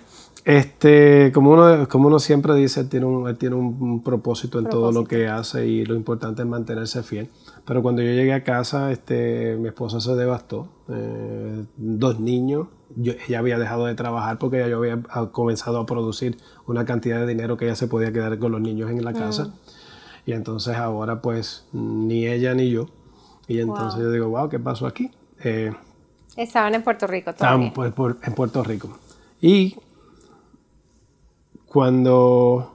[0.50, 4.91] Este, como uno, como uno siempre dice, él tiene un, tiene un, propósito en todo
[4.91, 7.30] lo que hace y lo importante es mantenerse fiel.
[7.66, 10.68] Pero cuando yo llegué a casa, este, mi esposa se devastó.
[10.88, 12.66] Eh, dos niños.
[12.95, 15.00] Yo, ella había dejado de trabajar porque ya yo había
[15.32, 16.36] comenzado a producir
[16.66, 19.43] una cantidad de dinero que ella se podía quedar con los niños en la casa.
[19.45, 19.54] Mm.
[20.26, 22.88] Y entonces ahora pues ni ella ni yo.
[23.47, 25.12] Y entonces yo digo, wow, ¿qué pasó aquí?
[25.43, 25.72] Eh,
[26.36, 27.68] Estaban en Puerto Rico todavía.
[27.68, 28.97] Estaban pues, en Puerto Rico.
[29.41, 29.76] Y
[31.70, 32.74] cuando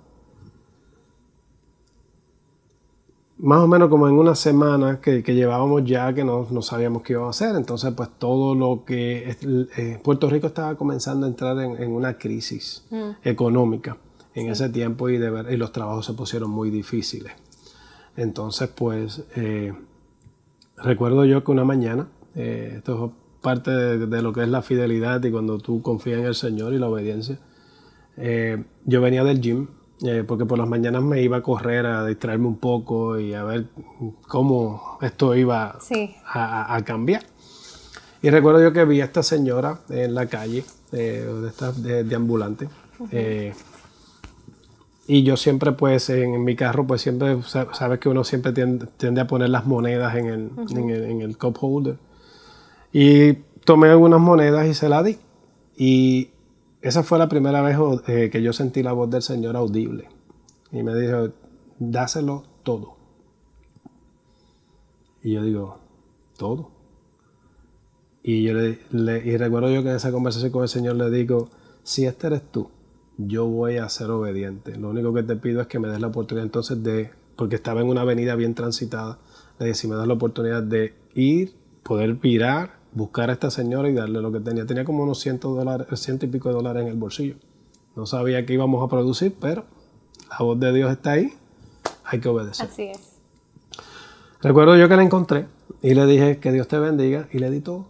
[3.39, 7.27] más o menos como en una semana que, llevábamos ya que no, sabíamos qué iba
[7.27, 9.37] a hacer, entonces pues todo lo que
[9.77, 13.11] eh, Puerto Rico estaba comenzando a entrar en, una crisis mm.
[13.25, 13.99] económica
[14.35, 17.33] en ese tiempo y, de y los trabajos se pusieron muy difíciles.
[18.17, 19.75] Entonces pues eh,
[20.77, 25.23] recuerdo yo que una mañana, eh, esto es parte de, lo que es la fidelidad
[25.23, 27.39] y cuando tú confías en el Señor y la obediencia,
[28.17, 29.69] eh, yo venía del gym
[30.03, 33.45] eh, porque por las mañanas me iba a correr a distraerme un poco y a
[33.45, 33.67] ver
[34.27, 35.79] cómo esto iba
[36.27, 37.23] a, cambiar.
[38.21, 41.27] Y recuerdo yo que vi a esta señora en la calle, eh,
[41.77, 42.69] de, de, ambulante.
[45.07, 49.27] y yo siempre, pues, en, mi carro, pues siempre, sabes que uno siempre tiende, a
[49.27, 51.99] poner las monedas en el, en, el, en el cup holder.
[52.93, 53.35] Y
[53.65, 55.19] tomé algunas monedas y se las di.
[55.77, 56.31] Y
[56.85, 57.79] esa fue la primera vez
[58.09, 60.07] eh, que yo sentí la voz del Señor audible.
[60.71, 61.33] Y me dijo,
[61.79, 62.97] dáselo todo.
[65.23, 65.79] Y yo digo,
[66.37, 66.73] todo.
[68.23, 71.49] Y, yo le, recuerdo yo que en esa conversación con el Señor le digo,
[71.85, 72.69] si este eres tú,
[73.17, 74.77] yo voy a ser obediente.
[74.77, 77.81] Lo único que te pido es que me des la oportunidad entonces de, porque estaba
[77.81, 79.21] en una avenida bien transitada,
[79.59, 83.91] le dije, si me das la oportunidad de ir, poder virar buscar a esta señora
[83.91, 84.65] y darle lo que tenía.
[84.67, 87.37] Tenía como unos ciento, dólares, ciento y pico de dólares en el bolsillo.
[87.97, 89.65] No sabía qué íbamos a producir, pero
[90.31, 91.33] la voz de Dios está ahí,
[92.05, 92.67] hay que obedecer.
[92.67, 93.15] Así es.
[94.41, 95.47] Recuerdo yo que la encontré
[95.83, 97.87] y le dije que Dios te bendiga y le di todo.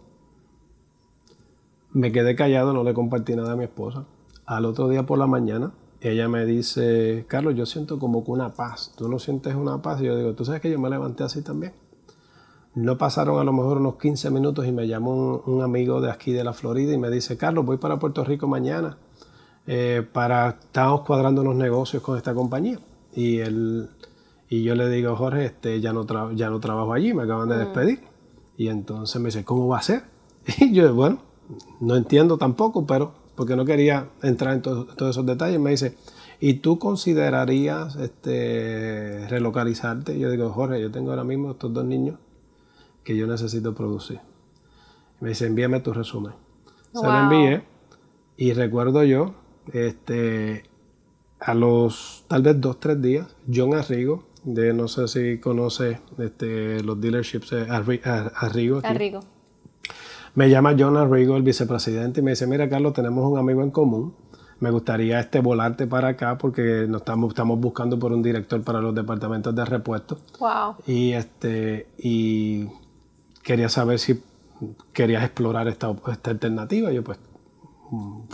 [1.91, 4.05] Me quedé callado, no le compartí nada a mi esposa.
[4.45, 8.53] Al otro día por la mañana, ella me dice, Carlos, yo siento como que una
[8.53, 8.93] paz.
[8.95, 10.01] ¿Tú no sientes una paz?
[10.01, 11.73] Y yo digo, ¿tú sabes que yo me levanté así también?
[12.75, 16.33] No pasaron a lo mejor unos 15 minutos y me llamó un, amigo de aquí
[16.33, 18.97] de la Florida y me dice, Carlos, voy para Puerto Rico mañana
[19.65, 22.77] eh, para, estamos cuadrando unos negocios con esta compañía.
[23.13, 23.89] Y, él,
[24.49, 27.55] y yo le digo, Jorge, este, ya, no ya no trabajo allí, me acaban de
[27.55, 27.59] mm.
[27.59, 27.99] despedir.
[28.57, 30.03] Y entonces me dice, ¿cómo va a ser?
[30.59, 31.19] Y yo, bueno,
[31.79, 35.95] no entiendo tampoco, pero porque no quería entrar en todos esos detalles, me dice,
[36.41, 40.15] ¿y tú considerarías este, relocalizarte?
[40.15, 42.17] Y yo digo, Jorge, yo tengo ahora mismo estos dos niños
[43.05, 44.19] que yo necesito producir.
[45.21, 46.33] Me dice, envíame tu resumen.
[46.91, 47.63] Se lo envié
[48.35, 49.35] y recuerdo yo,
[49.71, 50.63] este,
[51.39, 56.83] a los tal vez dos, tres días, John Arrigo, de no sé si conoce este,
[56.83, 58.81] los dealerships eh, Arrigo.
[58.83, 59.19] Arrigo.
[60.33, 63.71] Me llama John Arrigo, el vicepresidente, y me dice, mira Carlos, tenemos un amigo en
[63.71, 64.15] común.
[64.59, 68.79] Me gustaría este volarte para acá porque nos estamos, estamos buscando por un director para
[68.79, 70.17] los departamentos de repuesto.
[70.39, 70.75] Wow.
[70.87, 72.67] Y este, y
[73.45, 74.21] quería saber si
[74.91, 76.91] querías explorar esta, esta alternativa.
[76.91, 77.19] Yo pues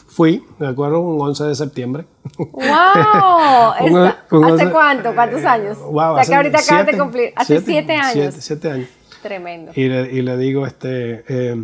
[0.08, 2.06] fui, me acuerdo, un 11 de septiembre.
[2.38, 2.64] ¡Wow!
[4.54, 5.14] ¿Hace cuánto?
[5.14, 5.78] ¿Cuántos años?
[5.80, 7.34] Wow, o sea, que ahorita acabas de cumplir.
[7.36, 8.34] Hace siete, años.
[8.40, 8.90] Siete, años.
[9.22, 9.74] Tremendo.
[9.76, 11.62] Y le, y le digo, este, eh,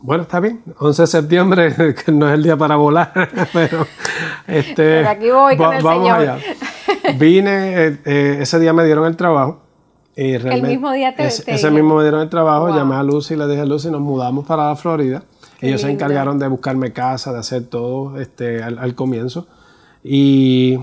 [0.00, 3.12] bueno, está bien, 11 de septiembre, que no es el día para volar,
[3.52, 3.86] pero,
[4.46, 6.20] este, pero aquí voy con el vamos señor.
[6.20, 6.38] allá.
[7.16, 9.67] Vine, eh, eh, ese día me dieron el trabajo
[10.18, 13.46] el mismo día te, Ese mismo me dieron el trabajo, llamé a Lucy y le
[13.46, 15.22] dije a Lucy, nos mudamos para la Florida.
[15.60, 19.46] Ellos se encargaron de buscarme casa, de hacer todo este, al, comienzo.
[20.02, 20.78] Y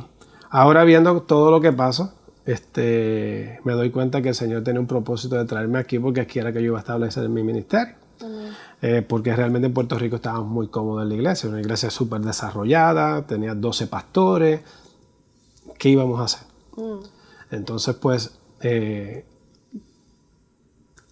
[0.50, 2.14] ahora viendo todo lo que pasa,
[2.46, 6.40] este, me doy cuenta que el Señor tiene un propósito de traerme aquí porque aquí
[6.40, 7.96] era que yo iba a establecer mi ministerio.
[8.82, 12.22] Eh, porque realmente en Puerto Rico estábamos muy cómodos en la iglesia, una iglesia súper
[12.22, 14.62] desarrollada, tenía 12 pastores.
[15.78, 16.48] ¿Qué íbamos a hacer?
[16.78, 17.00] Mm.
[17.52, 19.26] Entonces, pues eh,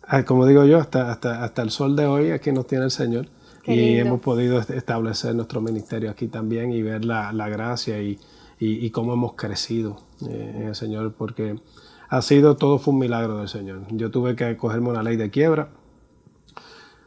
[0.07, 2.91] ah, como digo yo, hasta, hasta, hasta, el sol de hoy aquí nos tiene el
[2.91, 3.27] Señor
[3.65, 8.19] y hemos podido establecer nuestro ministerio aquí también y ver la, la gracia y,
[8.59, 9.97] y, cómo hemos crecido
[10.27, 11.59] eh, en el Señor, porque
[12.09, 13.83] ha sido todo fue un milagro del Señor.
[13.91, 15.69] Yo tuve que cogerme una ley de quiebra.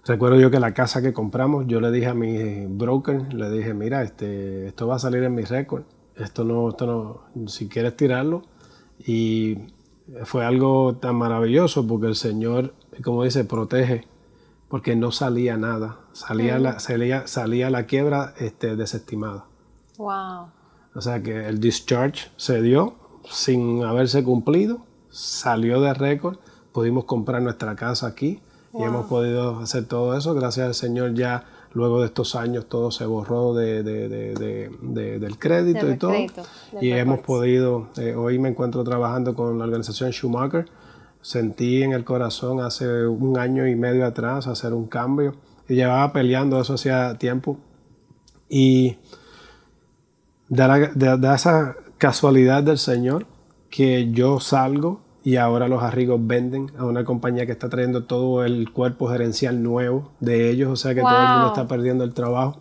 [0.06, 3.74] Recuerdo yo que la casa que compramos, yo le dije a mi broker, le dije,
[3.74, 5.82] mira, este, esto va a salir en mi récord,
[6.14, 6.86] esto no, esto
[7.34, 8.42] no, si quieres tirarlo.
[9.04, 9.58] Y
[10.24, 14.06] fue algo tan maravilloso porque el Señor, como dice, protege,
[14.68, 19.46] porque no salía nada, salía, la, salía, salía la quiebra este, desestimada.
[19.98, 20.48] Wow.
[20.94, 22.94] O sea que el discharge se dio
[23.24, 24.80] sin haberse cumplido,
[25.10, 26.38] salió de récord,
[26.72, 28.40] pudimos comprar nuestra casa aquí
[28.72, 30.34] y hemos podido hacer todo eso.
[30.34, 31.44] Gracias al Señor ya
[31.76, 36.14] luego de estos años todo se borró de, de, de, del crédito y todo.
[36.80, 40.66] y hemos podido, eh, hoy me encuentro trabajando con la organización Schumacher.
[41.20, 45.34] Sentí en el corazón hace un año y medio atrás hacer un cambio
[45.68, 47.58] y llevaba peleando eso hacía tiempo.
[48.48, 48.96] Y
[50.48, 53.26] de, esa casualidad del Señor
[53.68, 58.44] que yo salgo y ahora los arrigos venden a una compañía que está trayendo todo
[58.44, 62.14] el cuerpo gerencial nuevo de ellos, o sea que todo el mundo está perdiendo el
[62.14, 62.60] trabajo.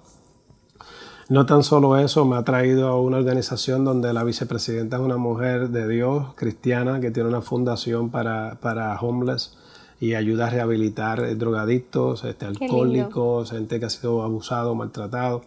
[1.30, 5.18] No tan solo eso, me ha traído a una organización donde la vicepresidenta es una
[5.18, 9.56] mujer de Dios, cristiana, que tiene una fundación para, para homeless
[10.00, 15.44] y ayuda a rehabilitar eh, drogadictos, este, alcohólicos, gente que ha sido abusado, maltratado.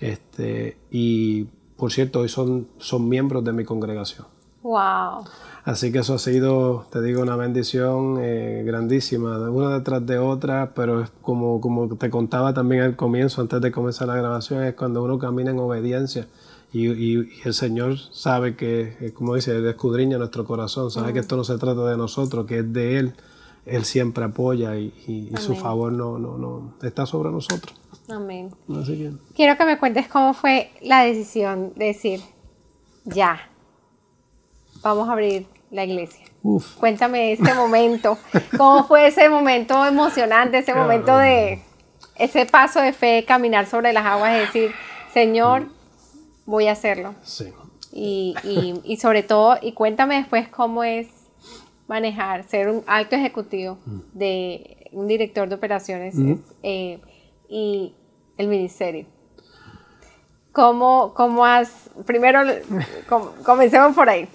[0.00, 4.35] Este, y por cierto, hoy son, son miembros de mi congregación.
[4.66, 5.24] Wow.
[5.64, 10.72] Así que eso ha sido, te digo, una bendición eh, grandísima, una detrás de otra,
[10.74, 14.74] pero es como, como te contaba también al comienzo, antes de comenzar la grabación, es
[14.74, 16.26] cuando uno camina en obediencia
[16.72, 21.20] y, y, el Señor sabe que, eh, como dice, Él escudriña nuestro corazón, sabe que
[21.20, 23.14] esto no se trata de nosotros, que es de Él.
[23.66, 27.76] Él siempre apoya y, y su favor no, no, no está sobre nosotros.
[28.08, 28.50] Amén.
[29.34, 32.20] Quiero que me cuentes cómo fue la decisión de decir,
[33.04, 33.38] ya,
[34.86, 36.24] vamos a abrir la iglesia.
[36.42, 36.76] Uf.
[36.76, 38.18] Cuéntame ese momento.
[38.56, 41.60] ¿Cómo fue ese momento emocionante, ese momento de
[42.16, 44.70] ese paso de fe, caminar sobre las aguas y decir,
[45.12, 45.70] Señor, mm.
[46.46, 47.14] voy a hacerlo?
[47.22, 47.52] Sí.
[47.92, 48.34] Y,
[48.84, 51.08] y, sobre todo, y cuéntame después cómo es
[51.88, 54.00] manejar, ser un alto ejecutivo mm.
[54.12, 56.14] de un director de operaciones.
[56.62, 57.00] Eh,
[57.48, 57.94] y
[58.36, 59.06] el ministerio.
[60.56, 61.90] ¿Cómo, cómo has...
[62.06, 62.40] Primero,
[63.44, 64.26] comencemos por ahí.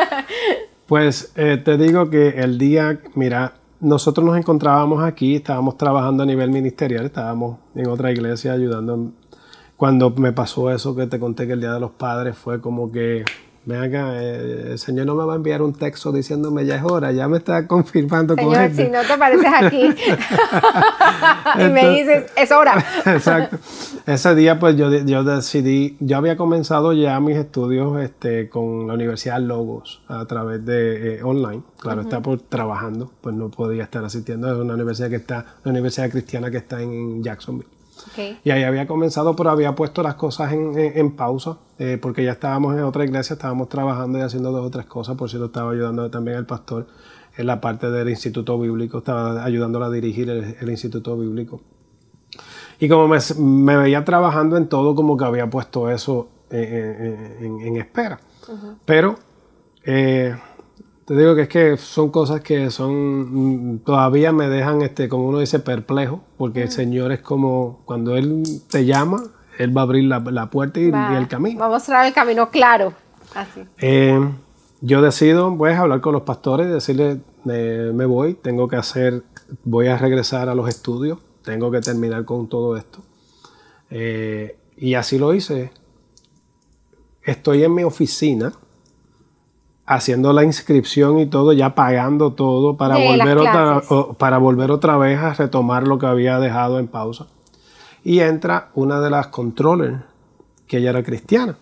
[0.86, 6.26] pues eh, te digo que el día, mira, nosotros nos encontrábamos aquí, estábamos trabajando a
[6.26, 9.10] nivel ministerial, estábamos en otra iglesia ayudando.
[9.76, 12.90] Cuando me pasó eso que te conté que el Día de los Padres fue como
[12.90, 13.22] que
[13.64, 16.82] Ven acá, eh, el Señor no me va a enviar un texto diciéndome ya es
[16.82, 19.94] hora, ya me está confirmando Señor, con si no te apareces aquí
[21.64, 22.84] y me dices, es hora.
[23.06, 23.58] Exacto.
[24.04, 28.94] Ese día pues yo, yo decidí, yo había comenzado ya mis estudios este, con la
[28.94, 31.62] Universidad Logos a través de eh, online.
[31.78, 34.50] Claro, está por trabajando, pues no podía estar asistiendo.
[34.52, 37.81] Es una universidad que está, una universidad cristiana que está en Jacksonville.
[38.44, 42.76] Y ahí había comenzado, pero había puesto las cosas en, pausa, eh, porque ya estábamos
[42.76, 45.16] en otra iglesia, estábamos trabajando y haciendo dos o tres cosas.
[45.16, 46.86] Por cierto, estaba ayudando también al pastor
[47.36, 51.60] en la parte del Instituto Bíblico, estaba ayudándolo a dirigir el, Instituto Bíblico.
[52.78, 58.20] Y como me, veía trabajando en todo, como que había puesto eso en, espera.
[58.84, 59.16] Pero
[59.84, 60.36] eh,
[61.04, 65.26] te digo que es que son cosas que son, mm, todavía me dejan, este, como
[65.26, 69.22] uno dice, perplejo, porque el Señor es como, cuando Él te llama,
[69.58, 71.60] Él va a abrir la, puerta y, el camino.
[71.60, 72.92] Va a mostrar el camino claro.
[73.34, 73.64] Así.
[73.78, 74.18] Eh,
[74.80, 79.24] yo decido, pues, hablar con los pastores, decirles, me voy, tengo que hacer,
[79.64, 83.00] voy a regresar a los estudios, tengo que terminar con todo esto.
[83.90, 85.72] Eh, y así lo hice.
[87.22, 88.52] Estoy en mi oficina
[89.86, 93.82] haciendo la inscripción y todo, ya pagando todo para, volver otra,
[94.18, 97.26] para volver otra vez a retomar lo que había dejado en pausa.
[98.04, 100.02] Y entra una de las controllers,
[100.66, 101.56] que ella era cristiana,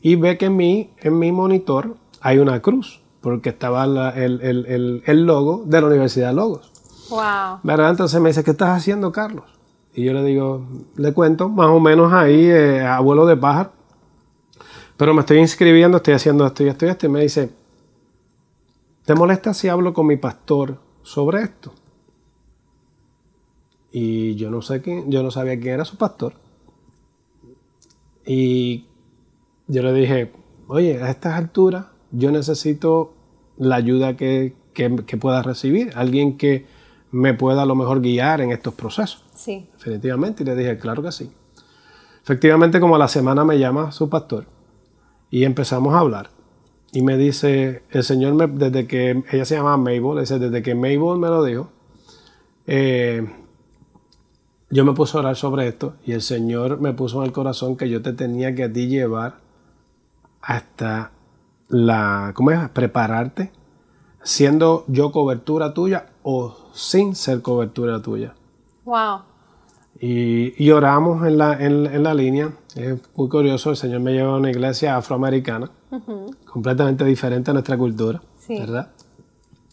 [0.00, 5.62] y ve que en mi, en mi monitor hay una cruz, porque estaba el, logo
[5.66, 6.70] de la Universidad de Logos.
[7.10, 7.60] Wow.
[7.62, 7.90] ¿Verdad?
[7.90, 9.44] Entonces me dice, ¿qué estás haciendo, Carlos?
[9.94, 10.62] Y yo le digo,
[10.96, 13.81] le cuento, más o menos ahí, eh, abuelo de pájaro
[15.02, 17.06] pero me estoy inscribiendo, estoy haciendo esto y esto y esto.
[17.06, 17.50] Y me dice,
[19.04, 21.74] ¿te molesta si hablo con mi pastor sobre esto?
[23.90, 26.34] Y yo no sé quién, yo no sabía quién era su pastor.
[28.24, 28.84] Y
[29.66, 30.30] yo le dije,
[30.68, 33.12] oye, a estas alturas yo necesito
[33.56, 36.64] la ayuda que, que, pueda recibir, alguien que
[37.10, 39.24] me pueda a lo mejor guiar en estos procesos.
[39.34, 39.66] Sí.
[39.72, 40.44] Definitivamente.
[40.44, 41.28] Y le dije, claro que sí.
[42.22, 44.46] Efectivamente, como a la semana me llama su pastor
[45.32, 46.28] y empezamos a hablar.
[46.92, 50.74] Y me dice, el Señor, me, desde que ella se llama Mabel, dice, desde que
[50.74, 51.70] Mabel me lo dijo,
[52.66, 53.26] eh,
[54.68, 57.76] yo me puse a orar sobre esto y el Señor me puso en el corazón
[57.76, 59.36] que yo te tenía que a ti llevar
[60.42, 61.12] hasta
[61.68, 62.68] la, ¿cómo es?
[62.68, 63.52] Prepararte,
[64.22, 68.34] siendo yo cobertura tuya o sin ser cobertura tuya.
[68.84, 69.31] Wow.
[70.04, 72.50] Y, oramos en la, en, la línea.
[72.74, 75.70] Es muy curioso, el Señor me lleva a una iglesia afroamericana,
[76.44, 78.90] completamente diferente a nuestra cultura, ¿verdad?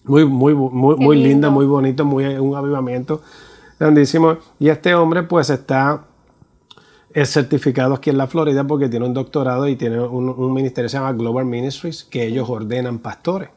[0.03, 3.23] Muy, muy, muy, muy linda, muy bonito, muy, un avivamiento
[3.79, 4.37] grandísimo.
[4.59, 6.03] Y este hombre pues está
[7.11, 10.89] es certificado aquí en la Florida porque tiene un doctorado y tiene un, ministerio que
[10.89, 13.49] se llama Global Ministries, que ellos ordenan pastores.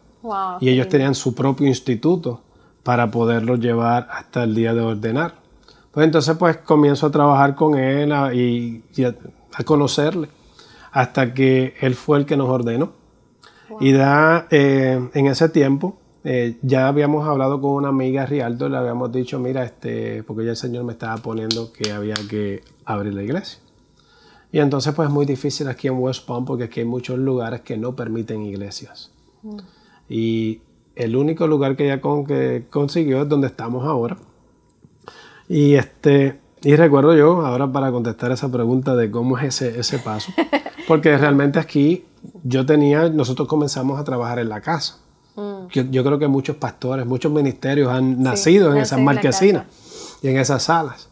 [0.61, 2.41] y ellos tenían su propio instituto
[2.83, 5.41] para poderlo llevar hasta el día de ordenar.
[5.93, 9.14] Pues entonces pues comienzo a trabajar con él y, a,
[9.64, 10.28] conocerle
[10.90, 12.93] hasta que él fue el que nos ordenó.
[13.80, 18.76] Y da, eh, en ese tiempo eh, ya habíamos hablado con una amiga Rialto, le
[18.76, 23.14] habíamos dicho, mira, este, porque ya el Señor me estaba poniendo que había que abrir
[23.14, 23.61] la iglesia.
[24.53, 27.62] Y entonces pues es muy difícil aquí en West Palm porque aquí hay muchos lugares
[27.62, 29.11] que no permiten iglesias.
[29.43, 29.57] Mm.
[30.09, 30.61] Y
[30.95, 34.18] el único lugar que ella con, que consiguió es donde estamos ahora.
[35.53, 39.99] Y este y recuerdo yo, ahora para contestar esa pregunta de cómo es ese, ese
[39.99, 40.33] paso,
[40.89, 42.05] porque realmente aquí
[42.45, 44.99] yo tenía, nosotros comenzamos a trabajar en la casa.
[45.35, 45.67] Mm.
[45.91, 49.67] Yo, creo que muchos pastores, muchos ministerios han nacido en esas marquesinas
[50.23, 51.09] y en esas salas.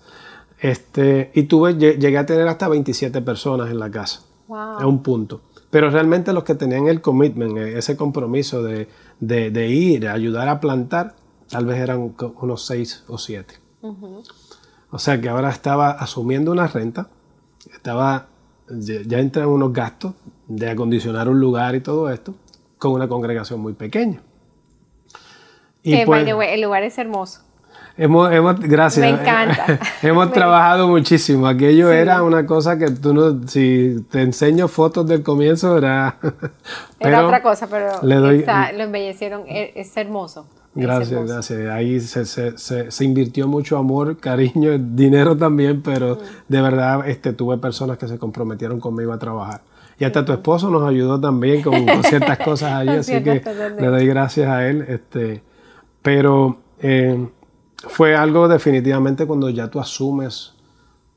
[0.60, 5.40] Este, y tuve, llegué a tener hasta 27 personas en la casa, a un punto.
[5.70, 8.88] Pero realmente los que tenían el commitment, e, ese compromiso de,
[9.18, 11.16] de, ir, a ayudar a plantar,
[11.48, 13.69] tal vez eran unos 6 o 7.
[13.82, 17.08] O sea que ahora estaba asumiendo una renta,
[17.72, 18.26] estaba,
[18.68, 20.14] ya entran unos gastos
[20.48, 22.34] de acondicionar un lugar y todo esto,
[22.78, 24.22] con una congregación muy pequeña.
[25.82, 27.42] Y eh, pues, el lugar es hermoso.
[27.96, 29.04] Hemos, hemos, gracias.
[29.04, 29.78] Me encanta.
[30.02, 31.46] hemos trabajado muchísimo.
[31.46, 36.16] Aquello era una cosa que tú no, si te enseño fotos del comienzo era...
[36.98, 40.46] era otra cosa, pero lo embellecieron, e, es, hermoso.
[40.74, 41.68] Gracias, gracias.
[41.70, 42.56] Ahí se, se,
[42.90, 46.18] se, invirtió mucho amor, cariño, dinero también, pero mm.
[46.48, 49.62] de verdad este, tuve personas que se comprometieron conmigo a trabajar.
[49.98, 53.42] Y hasta tu esposo nos ayudó también con, ciertas cosas allí, así que
[53.78, 54.84] le doy gracias a él.
[54.88, 55.42] Este,
[56.02, 57.28] pero eh,
[57.88, 60.54] fue algo definitivamente cuando ya tú asumes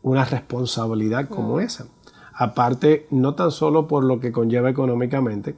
[0.02, 1.86] una responsabilidad como esa.
[2.34, 5.56] Aparte, no tan solo por lo que conlleva económicamente,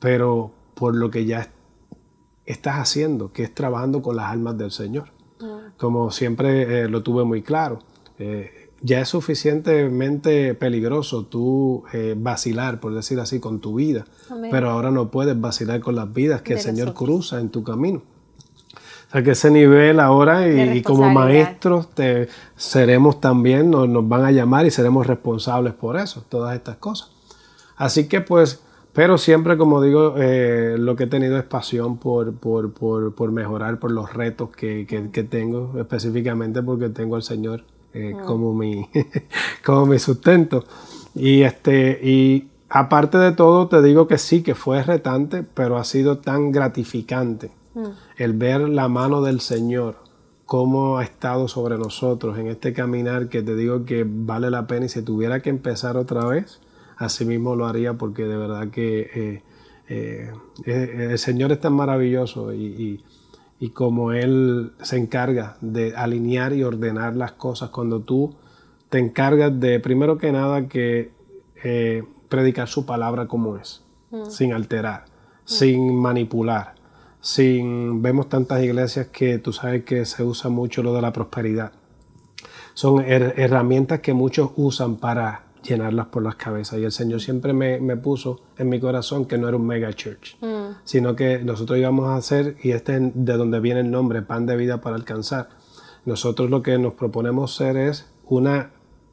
[0.00, 1.40] pero por lo que ya
[2.46, 5.10] estás haciendo, que es trabajando con las almas del Señor.
[5.76, 7.80] Como siempre eh, lo tuve muy claro.
[8.18, 14.06] Eh, ya es suficientemente peligroso tú eh, vacilar, por decir así, con tu vida,
[14.50, 18.02] pero ahora no puedes vacilar con las vidas que el Señor cruza en tu camino.
[19.08, 24.24] O sea que ese nivel ahora y, como maestros te, seremos también, nos, nos, van
[24.24, 27.10] a llamar y seremos responsables por eso, todas estas cosas.
[27.76, 28.60] Así que pues,
[28.96, 33.30] pero siempre como digo, eh, lo que he tenido es pasión por, por, por, por
[33.30, 38.54] mejorar, por los retos que, que, que tengo, específicamente porque tengo al Señor eh, como,
[38.54, 38.88] mi,
[39.66, 40.64] como mi sustento.
[41.14, 45.84] Y, este, y aparte de todo, te digo que sí, que fue retante, pero ha
[45.84, 47.50] sido tan gratificante
[48.16, 49.96] el ver la mano del Señor,
[50.46, 54.86] cómo ha estado sobre nosotros en este caminar, que te digo que vale la pena
[54.86, 56.60] y si tuviera que empezar otra vez,
[56.96, 59.42] así mismo lo haría porque de verdad que eh,
[59.88, 63.02] eh, el Señor es tan maravilloso y
[63.58, 68.34] y como Él se encarga de alinear y ordenar las cosas cuando tú
[68.90, 71.10] te encargas de, primero que nada, que
[71.64, 74.26] eh, predicar su palabra como es, mm.
[74.26, 75.08] sin alterar, mm.
[75.44, 76.74] sin manipular,
[77.20, 78.02] sin...
[78.02, 81.72] Vemos tantas iglesias que tú sabes que se usa mucho lo de la prosperidad.
[82.74, 86.78] Son herramientas que muchos usan para llenarlas por las cabezas.
[86.78, 90.36] Y el Señor siempre me, puso en mi corazón que no era un mega church,
[90.40, 90.78] mm.
[90.84, 94.46] sino que nosotros íbamos a hacer, y este es de donde viene el nombre, pan
[94.46, 95.48] de vida para alcanzar.
[96.04, 98.70] Nosotros lo que nos proponemos ser es una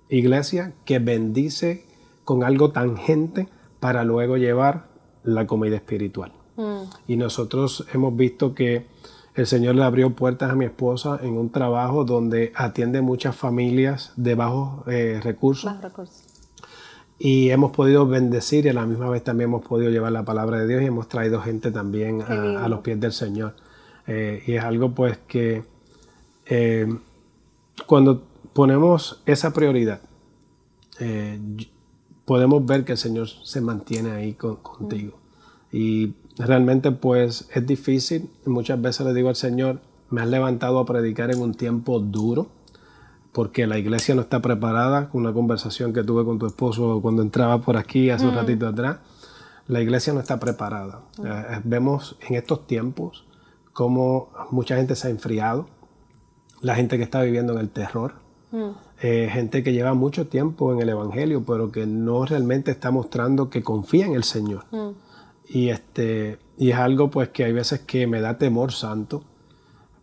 [0.10, 1.86] iglesia que bendice
[2.24, 3.50] con algo tangente
[3.80, 4.86] para luego llevar
[5.24, 6.32] la comida espiritual.
[6.56, 6.84] Mm.
[7.08, 8.86] Y nosotros hemos visto que
[9.36, 14.14] el Señor le abrió puertas a mi esposa en un trabajo donde atiende muchas familias
[14.16, 15.74] de bajos eh, recursos
[17.26, 20.60] y hemos podido bendecir y a la misma vez también hemos podido llevar la palabra
[20.60, 23.56] de Dios y hemos traído gente también a, los pies del Señor.
[24.08, 25.64] Eh, y es algo pues que
[26.48, 26.86] eh,
[27.86, 30.02] cuando ponemos esa prioridad,
[31.00, 31.40] eh,
[32.26, 35.18] podemos ver que el Señor se mantiene ahí contigo.
[35.72, 38.30] Y realmente pues es difícil.
[38.46, 42.50] Muchas veces le digo al Señor, me has levantado a predicar en un tiempo duro
[43.34, 47.60] porque la iglesia no está preparada, una conversación que tuve con tu esposo cuando entraba
[47.60, 48.38] por aquí hace un mm.
[48.38, 49.00] ratito atrás,
[49.68, 51.02] la iglesia no está preparada.
[51.18, 51.26] Mm.
[51.26, 53.26] Eh, vemos en estos tiempos
[53.74, 55.68] cómo mucha gente se ha enfriado,
[56.62, 58.24] la gente que está viviendo en el terror,
[59.02, 63.50] Eh, gente que lleva mucho tiempo en el Evangelio, pero que no realmente está mostrando
[63.50, 64.64] que confía en el Señor.
[65.46, 69.24] Y, este, y es algo pues que hay veces que me da temor santo,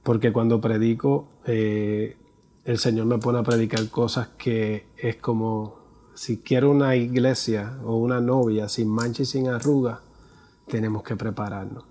[0.02, 2.16] porque cuando predico, eh,
[2.64, 5.78] el Señor me pone a predicar cosas que es como,
[6.14, 10.00] si quiero una iglesia o una novia sin mancha y sin arruga,
[10.66, 11.84] tenemos que prepararnos.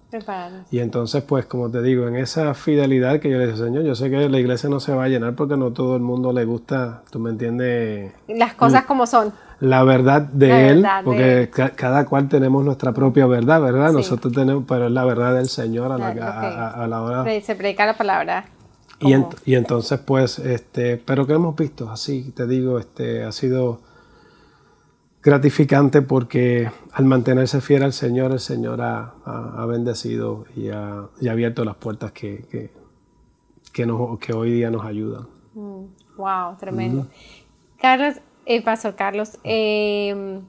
[0.71, 3.93] Y entonces, pues, como te digo, en esa fidelidad que yo le digo, Señor, yo
[3.93, 6.45] sé que la iglesia no se va a llenar porque no todo el mundo le
[6.45, 8.13] gusta, tú me entiendes.
[8.27, 9.31] Las cosas como son.
[9.59, 13.91] La verdad de Él, porque cada cual tenemos nuestra propia verdad, ¿verdad?
[13.91, 17.41] Nosotros tenemos, pero es la verdad del Señor a la, a, la hora.
[17.41, 18.45] Se predica la palabra.
[19.01, 23.79] Y, y, entonces, pues, este, pero que hemos visto, así te digo, este, ha sido
[25.21, 31.75] gratificante porque al mantenerse fiel al Señor, el Señor ha, bendecido y ha, abierto las
[31.75, 32.71] puertas que, que,
[33.71, 35.27] que, hoy día nos ayudan.
[35.53, 37.07] wow, mm, tremendo.
[37.79, 40.41] Carlos, eh, Pastor Carlos, eh,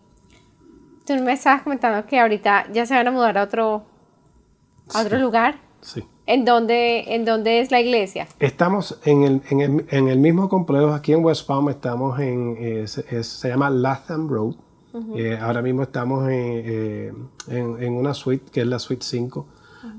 [1.06, 3.84] tú me estabas comentando que ahorita ya se van a mudar a otro,
[4.94, 5.58] a otro lugar.
[5.80, 6.04] Sí.
[6.30, 8.28] ¿En dónde, ¿En dónde es la iglesia?
[8.38, 12.56] Estamos en el, en el, en el mismo complejo, aquí en West Palm, estamos en,
[12.60, 14.54] eh, se, llama Latham Road.
[15.16, 17.12] Eh, ahora mismo estamos eh,
[17.48, 19.44] en, en, una suite, que es la suite 5.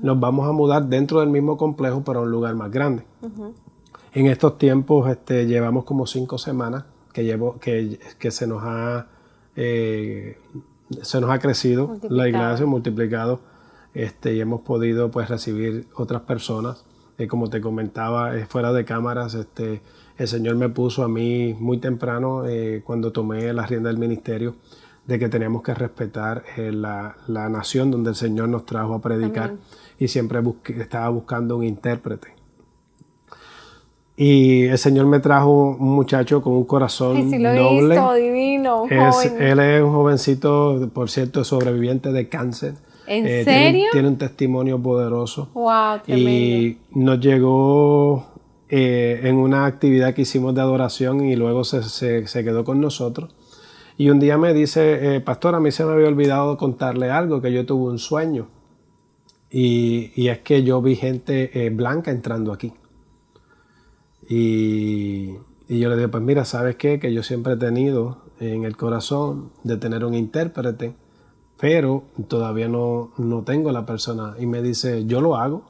[0.00, 3.02] Nos vamos a mudar dentro del mismo complejo, para un lugar más grande.
[4.14, 9.06] En estos tiempos este, llevamos como cinco semanas que, llevo, que, que se nos ha,
[9.54, 13.51] se nos ha crecido la iglesia, multiplicado
[13.94, 16.84] este, y hemos podido pues recibir otras personas.
[17.18, 19.82] Eh, como te comentaba, eh, fuera de cámaras, este,
[20.16, 24.56] el Señor me puso a mí muy temprano, eh, cuando tomé la rienda del ministerio,
[25.06, 29.54] de que teníamos que respetar la, la, nación donde el Señor nos trajo a predicar
[29.98, 30.40] y siempre
[30.78, 32.28] estaba buscando un intérprete.
[34.16, 38.00] Y el Señor me trajo un muchacho con un corazón noble.
[38.20, 42.74] divino, él es un jovencito, por cierto, sobreviviente de cáncer
[43.06, 43.88] ¿En eh, serio?
[43.92, 45.50] Tiene, un testimonio poderoso.
[45.54, 48.26] Wow, Y nos llegó
[48.68, 53.34] eh, en una actividad que hicimos de adoración y luego se, se, quedó con nosotros.
[53.98, 57.42] Y un día me dice, eh, pastor, a mí se me había olvidado contarle algo,
[57.42, 58.48] que yo tuve un sueño.
[59.50, 62.72] Y, y es que yo vi gente blanca entrando aquí.
[64.28, 65.34] Y,
[65.68, 66.98] y, yo le digo, pues mira, ¿sabes qué?
[66.98, 70.94] Que yo siempre he tenido en el corazón de tener un intérprete
[71.62, 74.34] pero todavía no, no tengo la persona.
[74.36, 75.62] Y me dice, yo lo hago.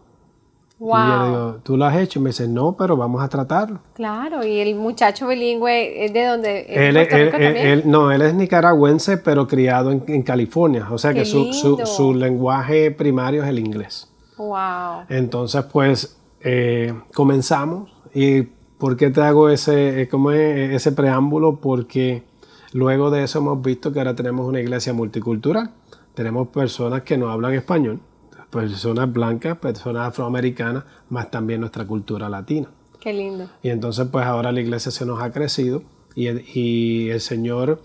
[0.78, 0.97] Wow.
[0.97, 2.18] Y yo le digo, ¿tú lo has hecho?
[2.18, 3.80] Y me dice, no, pero vamos a tratarlo.
[3.93, 6.61] Claro, y el muchacho bilingüe es de donde...
[6.62, 10.88] Él, él, no, él es nicaragüense, pero criado en, California.
[10.90, 14.09] O sea que su, su, lenguaje primario es el inglés.
[14.38, 15.03] Wow.
[15.11, 17.93] Entonces, pues, eh, comenzamos.
[18.14, 18.45] ¿Y
[18.78, 21.57] por qué te hago ese, como ese preámbulo?
[21.57, 22.22] Porque
[22.72, 25.70] luego de eso hemos visto que ahora tenemos una iglesia multicultural
[26.14, 28.00] tenemos personas que no hablan español,
[28.50, 32.68] personas blancas, personas afroamericanas, más también nuestra cultura latina.
[33.00, 33.48] Qué lindo.
[33.62, 35.82] Y entonces pues ahora la iglesia se nos ha crecido
[36.14, 37.82] y el, Señor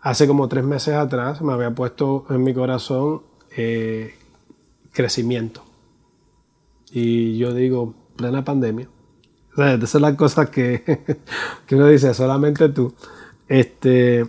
[0.00, 3.22] hace como tres meses atrás me había puesto en mi corazón
[3.56, 4.14] eh,
[4.92, 5.62] crecimiento.
[6.90, 8.88] Y yo digo, plena pandemia.
[9.52, 10.82] O sea, esas son las cosas que,
[11.66, 12.94] que uno dice, solamente tú.
[13.48, 14.26] Este,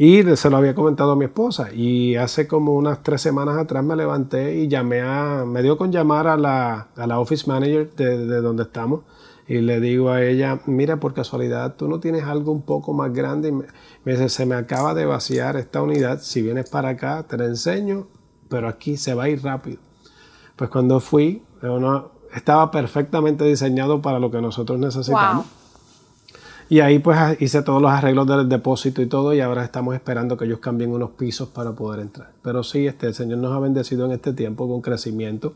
[0.00, 1.72] y se lo había comentado a mi esposa.
[1.74, 5.90] Y hace como unas tres semanas atrás me levanté y llamé a, me dio con
[5.90, 9.00] llamar a la, a la office manager de, de, donde estamos.
[9.48, 13.12] Y le digo a ella, mira, por casualidad, tú no tienes algo un poco más
[13.12, 13.48] grande.
[13.48, 13.64] Y me,
[14.04, 16.20] dice, se me acaba de vaciar esta unidad.
[16.20, 18.06] Si vienes para acá, te la enseño,
[18.48, 19.78] pero aquí se va a ir rápido.
[20.54, 21.42] Pues cuando fui,
[22.32, 25.46] estaba perfectamente diseñado para lo que nosotros necesitamos.
[26.68, 30.36] Y ahí pues hice todos los arreglos del depósito y todo y ahora estamos esperando
[30.36, 32.32] que ellos cambien unos pisos para poder entrar.
[32.42, 35.54] Pero sí, este, el Señor nos ha bendecido en este tiempo con crecimiento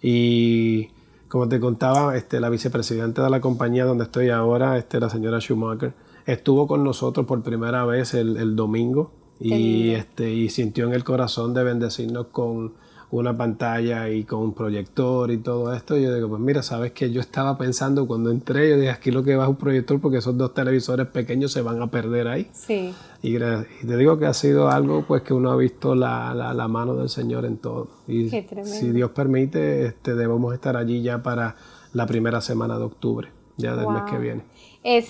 [0.00, 0.88] y
[1.28, 5.40] como te contaba, este, la vicepresidenta de la compañía donde estoy ahora, este, la señora
[5.40, 5.92] Schumacher,
[6.26, 11.04] estuvo con nosotros por primera vez el, el domingo y, este, y sintió en el
[11.04, 12.74] corazón de bendecirnos con
[13.10, 15.96] una pantalla y con un proyector y todo esto.
[15.96, 19.10] Y yo digo, pues mira, sabes que yo estaba pensando cuando entré, yo dije, aquí
[19.10, 22.28] lo que va es un proyector porque esos dos televisores pequeños se van a perder
[22.28, 22.48] ahí.
[22.52, 22.94] Sí.
[23.22, 26.94] Y, te digo que ha sido algo pues que uno ha visto la, la, mano
[26.94, 27.88] del Señor en todo.
[28.06, 31.56] Y si Dios permite, este, debemos estar allí ya para
[31.92, 34.42] la primera semana de octubre, ya del mes que viene.
[34.84, 35.08] Es,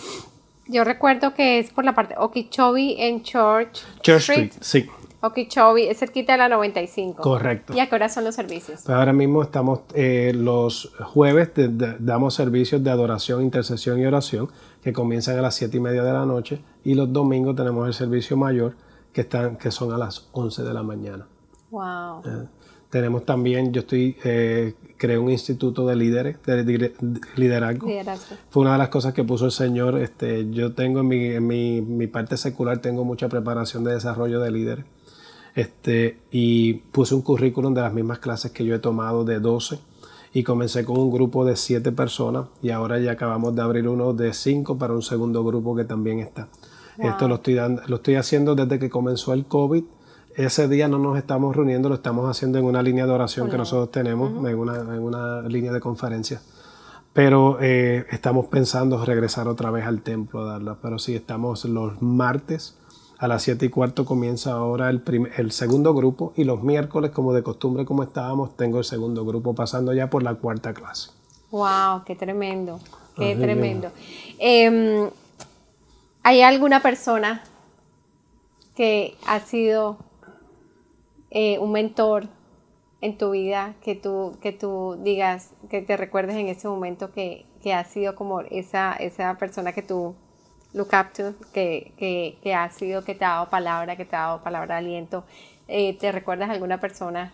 [0.67, 4.53] yo recuerdo que es por la parte Okeechobee en Church, Church Street.
[4.61, 4.89] Sí.
[5.23, 7.23] Okeechobee, es cerquita de la 95.
[7.23, 7.75] Correcto.
[7.75, 8.83] ¿Y a qué hora son los servicios?
[8.85, 11.51] Pues ahora mismo estamos eh, los jueves,
[11.99, 14.49] damos servicios de adoración, intercesión y oración,
[14.83, 17.93] que comienzan a las 7 y media de la noche y los domingos tenemos el
[17.93, 18.75] servicio mayor
[19.13, 21.27] que, están, que son a las 11 de la mañana.
[21.71, 22.23] Wow.
[22.25, 22.47] Eh,
[22.91, 26.93] tenemos también, yo estoy, eh, creé un instituto de líderes, de,
[27.37, 27.87] liderazgo.
[28.49, 29.97] Fue una de las cosas que puso el Señor.
[29.99, 34.41] Este, yo tengo en, mi, en mi, mi, parte secular, tengo mucha preparación de desarrollo
[34.41, 34.85] de líderes.
[35.55, 39.79] Este, y puse un currículum de las mismas clases que yo he tomado de 12
[40.33, 44.13] y comencé con un grupo de 7 personas y ahora ya acabamos de abrir uno
[44.13, 46.49] de 5 para un segundo grupo que también está.
[46.99, 49.85] Esto lo estoy, dando, lo estoy haciendo desde que comenzó el COVID
[50.37, 53.57] ese día no nos estamos reuniendo, lo estamos haciendo en una línea de oración que
[53.57, 56.41] nosotros tenemos, en, una, en, una, línea de conferencia.
[57.13, 60.79] Pero eh, estamos pensando regresar otra vez al templo a darla.
[60.81, 62.79] Pero sí, estamos los martes
[63.21, 65.03] a las 7 y cuarto comienza ahora el,
[65.37, 69.55] el segundo grupo y los miércoles, como de costumbre, como estábamos, tengo el segundo grupo
[69.55, 71.11] pasando ya por la cuarta clase.
[71.51, 72.05] ¡Wow!
[72.07, 72.81] ¡Qué tremendo!
[73.15, 73.93] ¡Qué tremendo!
[74.39, 75.11] Em,
[76.23, 77.45] ¿Hay alguna persona
[78.75, 79.99] que ha sido
[81.31, 82.27] eh, un mentor
[83.03, 87.45] en tu vida que tú, que tú digas, que te recuerdes en ese momento que,
[87.63, 90.15] que ha sido como esa, esa persona que tú
[90.73, 94.17] look up to, que, que, que, ha sido, que te ha dado palabra, que te
[94.17, 95.25] ha dado palabra de aliento.
[95.69, 97.33] Eh, ¿Te recuerdas alguna persona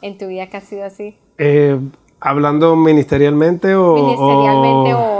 [0.00, 1.16] en tu vida que ha sido así?
[1.38, 1.78] Eh,
[2.20, 3.94] ¿Hablando ministerialmente o...?
[3.94, 5.12] Ministerialmente o,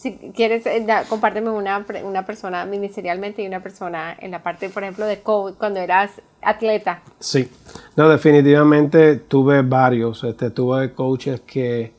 [0.00, 4.82] si quieres, eh, compárteme una, una, persona ministerialmente y una persona en la parte, por
[4.82, 7.02] ejemplo, de coach, cuando eras atleta.
[7.18, 7.50] Sí,
[7.96, 10.24] no, definitivamente tuve varios.
[10.24, 11.92] Este, tuve coaches que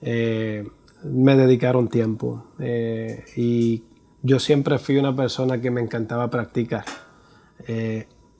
[0.00, 0.64] eh,
[1.02, 3.82] me dedicaron tiempo eh, y
[4.22, 6.84] yo siempre fui una persona que me encantaba practicar.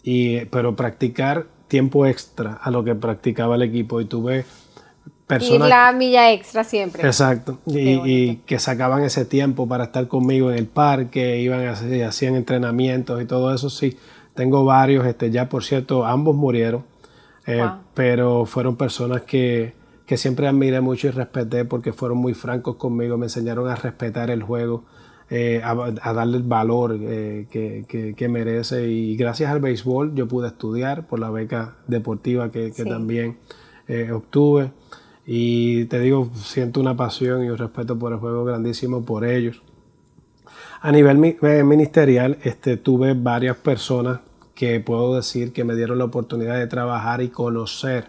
[0.02, 4.44] y, pero practicar tiempo extra a lo que practicaba el equipo y tuve
[5.40, 7.04] y la milla extra siempre.
[7.06, 7.58] Exacto.
[7.66, 13.22] Y, que sacaban ese tiempo para estar conmigo en el parque, iban y hacían entrenamientos
[13.22, 13.70] y todo eso.
[13.70, 13.96] Sí,
[14.34, 15.06] tengo varios.
[15.06, 16.84] Este, ya por cierto, ambos murieron.
[17.46, 17.64] Eh,
[17.94, 19.74] pero fueron personas que,
[20.06, 23.16] que, siempre admiré mucho y respeté porque fueron muy francos conmigo.
[23.16, 24.84] Me enseñaron a respetar el juego.
[25.34, 30.48] Eh, a, darle el valor eh, que, que, merece y gracias al béisbol yo pude
[30.48, 33.38] estudiar por la beca deportiva que, también
[34.12, 34.72] obtuve
[35.26, 39.62] y te digo, siento una pasión y un respeto por el juego grandísimo por ellos.
[40.80, 44.20] A nivel eh, ministerial, este, tuve varias personas
[44.54, 48.06] que puedo decir que me dieron la oportunidad de trabajar y conocer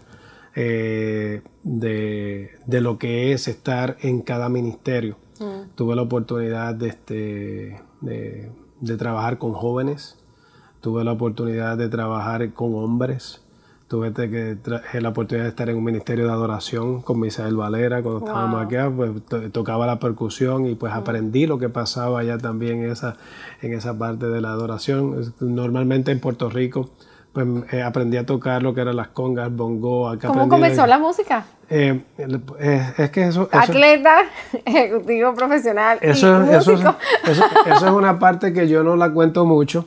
[0.56, 5.16] eh, de, lo que es estar en cada ministerio.
[5.40, 5.74] Mm.
[5.74, 10.16] Tuve la oportunidad de, este, de, de trabajar con jóvenes,
[10.80, 13.44] tuve la oportunidad de trabajar con hombres,
[13.86, 14.56] Tuve que
[15.00, 18.76] la oportunidad de estar en un ministerio de adoración con Misael Valera cuando estábamos aquí,
[18.96, 23.16] pues tocaba la percusión y pues aprendí lo que pasaba allá también en esa,
[23.60, 25.34] en esa parte de la adoración.
[25.38, 26.88] Normalmente en Puerto Rico
[27.34, 30.08] pues eh, aprendí a tocar lo que eran las congas, bongo.
[30.08, 31.44] Acá ¿Cómo comenzó la música?
[31.70, 32.00] Eh,
[32.98, 34.22] es que eso, Atleta,
[34.64, 35.98] ejecutivo profesional.
[36.00, 36.96] Eso, eso, eso,
[37.26, 39.86] eso, es una parte que yo no la cuento mucho.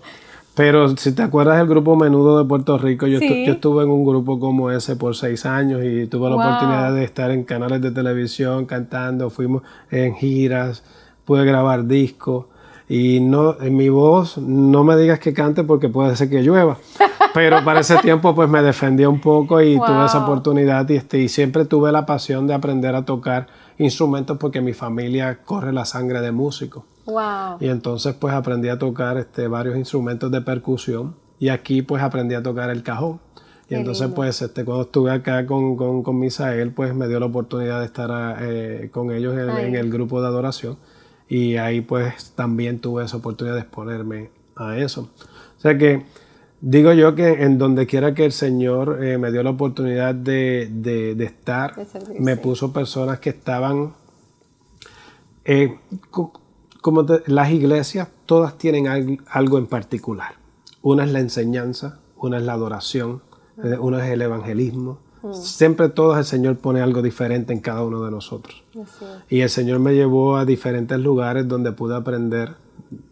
[0.56, 4.40] Pero si te acuerdas del grupo Menudo de Puerto Rico, yo, estuve en un grupo
[4.40, 8.66] como ese por seis años y tuve la oportunidad de estar en canales de televisión
[8.66, 9.62] cantando, fuimos
[9.92, 10.84] en giras,
[11.26, 12.46] pude grabar discos
[12.90, 16.78] y no en mi voz no me digas que cante porque puede ser que llueva.
[17.34, 21.20] Pero para ese tiempo pues me defendí un poco y tuve esa oportunidad y, este,
[21.20, 25.86] y siempre tuve la pasión de aprender a tocar instrumentos porque mi familia corre la
[25.86, 26.86] sangre de músico.
[27.60, 32.36] Y entonces pues aprendí a tocar este, varios instrumentos de percusión y aquí pues aprendí
[32.36, 33.20] a tocar el cajón.
[33.70, 37.26] Y entonces pues este, cuando estuve acá con, con, con, Misael pues me dio la
[37.26, 40.78] oportunidad de estar eh, con ellos en, el grupo de adoración
[41.30, 45.10] y ahí pues también tuve esa oportunidad de exponerme a eso.
[45.58, 46.06] O sea que
[46.62, 50.70] digo yo que en donde quiera que el Señor eh, me dio la oportunidad de,
[50.72, 51.76] de, estar,
[52.20, 53.94] me puso personas que estaban...
[55.46, 55.78] Eh,
[56.82, 60.36] como las iglesias, todas tienen algo en particular.
[60.82, 63.22] Una es la enseñanza, una es la adoración,
[63.62, 65.00] eh, una es el evangelismo.
[65.34, 68.64] Siempre todas el Señor pone algo diferente en cada uno de nosotros.
[69.30, 72.56] Y el Señor me llevó a diferentes lugares donde pude aprender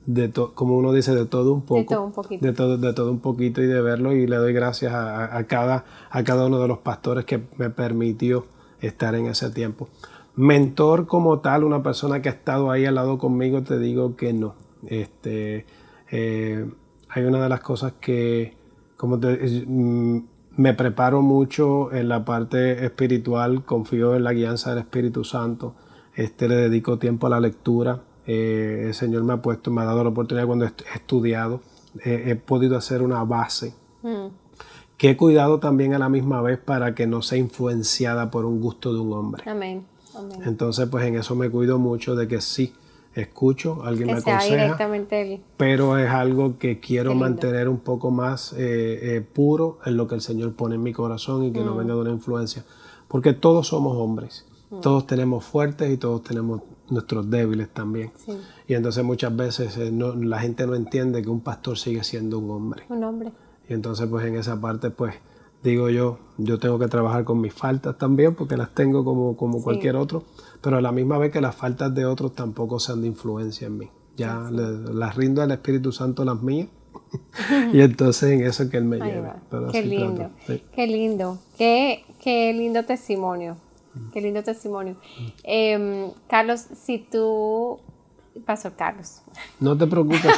[0.06, 1.80] de como uno dice, de todo un poco.
[1.80, 2.46] De todo un poquito.
[2.46, 4.14] De todo, de todo un poquito y de verlo.
[4.14, 8.46] Y le doy gracias a, cada, a cada uno de los pastores que me permitió
[8.82, 9.90] estar en ese tiempo.
[10.36, 14.34] Mentor como tal, una persona que ha estado ahí al lado conmigo, te digo que
[14.34, 14.56] no.
[14.88, 15.66] Este,
[16.12, 16.70] eh,
[17.10, 18.54] hay una de las cosas que,
[18.98, 20.20] como mm,
[20.58, 25.76] me preparo mucho en la parte espiritual, confío en la guianza del Espíritu Santo,
[26.16, 30.04] este, le dedico tiempo a la lectura, el Señor me ha puesto, me ha dado
[30.04, 31.62] la oportunidad cuando he estudiado,
[32.04, 33.74] he podido hacer una base.
[34.02, 34.28] Mm.
[34.98, 38.62] que he cuidado también a la misma vez para que no sea influenciada por un
[38.62, 39.44] gusto de un hombre.
[39.46, 39.84] Amén.
[40.46, 42.74] Entonces, pues en eso me cuido mucho de que sí,
[43.16, 44.78] escucho, alguien me aconseja,
[45.58, 50.16] pero es algo que quiero mantener un poco más eh, eh, puro en lo que
[50.16, 51.78] el Señor pone en mi corazón y que no mm.
[51.78, 52.66] venga de una influencia,
[53.08, 54.82] porque todos somos hombres, mm.
[54.82, 58.12] todos tenemos fuertes y todos tenemos nuestros débiles también.
[58.68, 62.52] Y entonces muchas veces eh, la gente no entiende que un pastor sigue siendo un
[62.52, 62.84] hombre.
[62.90, 63.32] Un hombre.
[63.70, 65.16] Y entonces pues en esa parte pues
[65.66, 69.62] digo yo, yo tengo que trabajar con mis faltas también, porque las tengo como, como
[69.62, 70.24] cualquier otro,
[70.66, 73.78] pero a la misma vez que las faltas de otros tampoco sean de influencia en
[73.78, 73.88] mí.
[74.18, 76.70] Ya las rindo al Espíritu Santo las mías.
[77.72, 79.36] y entonces en eso es que Él me lleva.
[79.72, 83.58] Qué lindo, qué lindo, qué, qué lindo testimonio,
[84.12, 84.96] qué lindo testimonio.
[85.44, 87.80] Em, Carlos, si tú
[88.44, 89.22] Pastor Carlos.
[89.60, 90.36] No te preocupes.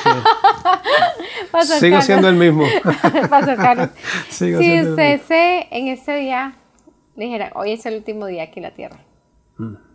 [1.79, 2.65] Sigo siendo el mismo.
[3.29, 3.91] Pastor Carlos.
[4.27, 6.57] si usted se, en ese día
[7.15, 8.99] dijera, hoy es el último día aquí en la tierra,
[9.57, 9.86] mm.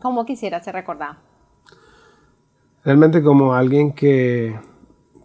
[0.00, 1.16] ¿Cómo quisiera ser recordado?
[2.84, 4.58] Realmente como alguien que,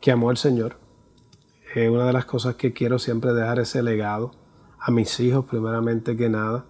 [0.02, 0.78] que amó al Señor.
[1.74, 4.32] Eh, una de las cosas que quiero siempre dejar ese legado
[4.80, 6.66] a mis hijos, primeramente que nada,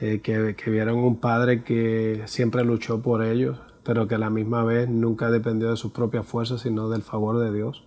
[0.00, 4.30] eh, que, que vieron un padre que siempre luchó por ellos, pero que a la
[4.30, 7.84] misma vez nunca dependió de sus propias fuerzas, sino del favor de Dios,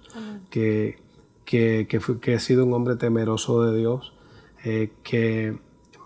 [0.50, 1.00] que,
[1.46, 4.14] que, que, he sido un hombre temeroso de Dios,
[4.64, 5.60] eh, que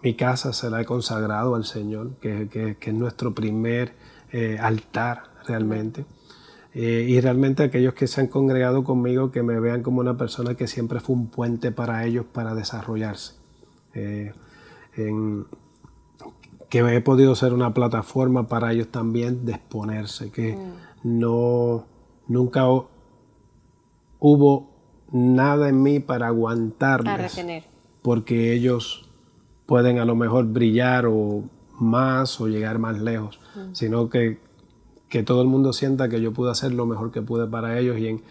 [0.07, 3.93] mi casa se la he consagrado al Señor, que, es nuestro primer
[4.31, 6.05] eh, altar realmente.
[6.73, 10.55] Eh, y realmente aquellos que se han congregado conmigo, que me vean como una persona
[10.55, 13.33] que siempre fue un puente para ellos para desarrollarse.
[13.93, 15.45] en,
[16.69, 21.19] que he podido ser una plataforma para ellos también de exponerse, que mm.
[21.19, 21.85] no,
[22.27, 22.63] nunca
[24.19, 24.69] hubo
[25.11, 27.65] nada en mí para aguantarles,
[28.01, 29.06] porque ellos
[29.67, 31.43] pueden a lo mejor brillar o
[31.79, 33.73] más o llegar más lejos, mm.
[33.75, 34.39] sino que,
[35.09, 37.99] que, todo el mundo sienta que yo pude hacer lo mejor que pude para ellos
[37.99, 38.21] y, en,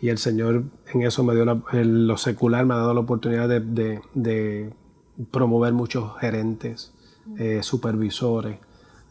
[0.00, 0.62] y el Señor
[0.92, 4.72] en eso me dio lo secular, me ha dado la oportunidad de, de
[5.30, 6.92] promover muchos gerentes,
[7.38, 8.58] eh, supervisores.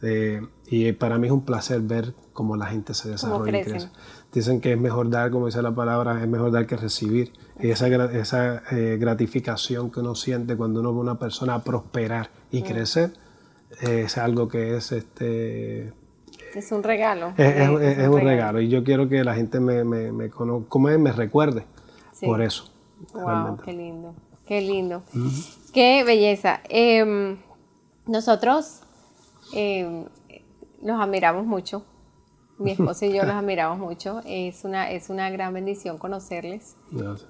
[0.02, 3.90] Eh, y para mí es un placer ver cómo la gente se desarrolla y crece.
[4.34, 7.34] Dicen que es mejor dar, como dice la palabra, es mejor dar que recibir.
[7.60, 12.30] Y esa, esa eh, gratificación que uno siente cuando uno ve a una persona prosperar
[12.50, 12.66] y mm.
[12.66, 13.14] crecer,
[13.82, 15.94] es algo que es este,
[16.56, 17.34] es un regalo.
[17.38, 17.70] Es,
[18.10, 18.60] un, regalo.
[18.60, 21.66] Y yo quiero que la gente me, me, me conozca, me recuerde
[22.22, 22.66] por eso.
[23.14, 24.14] Wow, qué lindo.
[24.46, 25.04] Qué lindo.
[25.74, 26.60] Qué belleza.
[26.68, 27.38] Em,
[28.06, 28.82] nosotros
[29.54, 30.06] eh,
[30.84, 31.86] los admiramos mucho.
[32.62, 34.22] Mi esposo y yo los admiramos mucho.
[34.26, 36.76] Es una, es una gran bendición conocerles.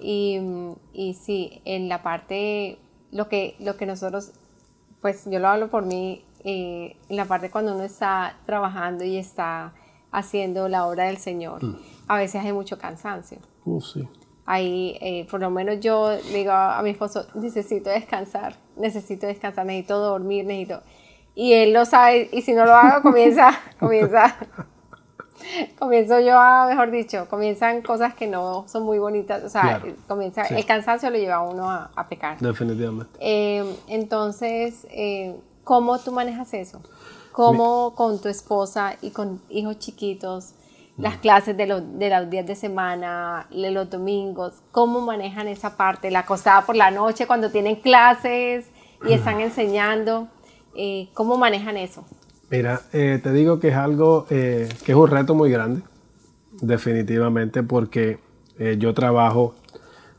[0.00, 0.38] Y,
[0.92, 2.78] y sí, en la parte,
[3.10, 4.32] lo que, lo que nosotros,
[5.00, 9.16] pues yo lo hablo por mí, eh, en la parte cuando uno está trabajando y
[9.16, 9.74] está
[10.10, 11.78] haciendo la obra del Señor, mm.
[12.08, 13.38] a veces hay mucho cansancio.
[13.64, 14.08] Uh, sí.
[14.44, 19.98] Ahí, eh, por lo menos yo digo a mi esposo, necesito descansar, necesito descansar, necesito
[19.98, 20.82] dormir, necesito...
[21.34, 24.36] Y él lo sabe, y si no lo hago, comienza, comienza,
[25.78, 30.42] comienzo yo a, mejor dicho, comienzan cosas que no son muy bonitas, o sea, comienza,
[30.42, 32.38] el cansancio lo lleva a uno a, pecar.
[32.38, 33.12] Definitivamente.
[33.20, 36.82] Eh, entonces, eh, ¿cómo tú manejas eso?
[37.32, 40.54] ¿Cómo con tu esposa y con hijos chiquitos?
[40.98, 45.76] las clases de, los, de los días de semana, de los domingos, cómo manejan esa
[45.76, 48.66] parte, la acostada por la noche cuando tienen clases
[49.04, 50.28] y están enseñando,
[50.74, 52.04] eh, ¿cómo manejan eso?
[52.52, 55.82] Mira, eh, te digo que es algo eh, que es un reto muy grande,
[56.60, 58.20] definitivamente, porque
[58.78, 59.56] yo trabajo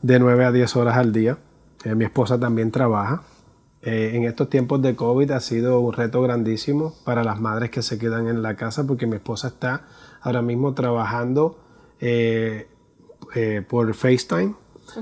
[0.02, 1.38] de 9 a 10 horas al día,
[1.86, 3.22] mi esposa también trabaja.
[3.80, 7.96] en estos tiempos de COVID ha sido un reto grandísimo para las madres que se
[7.96, 9.84] quedan en la casa porque mi esposa está
[10.20, 11.56] ahora mismo trabajando
[12.00, 12.66] eh,
[13.34, 14.54] eh, por FaceTime,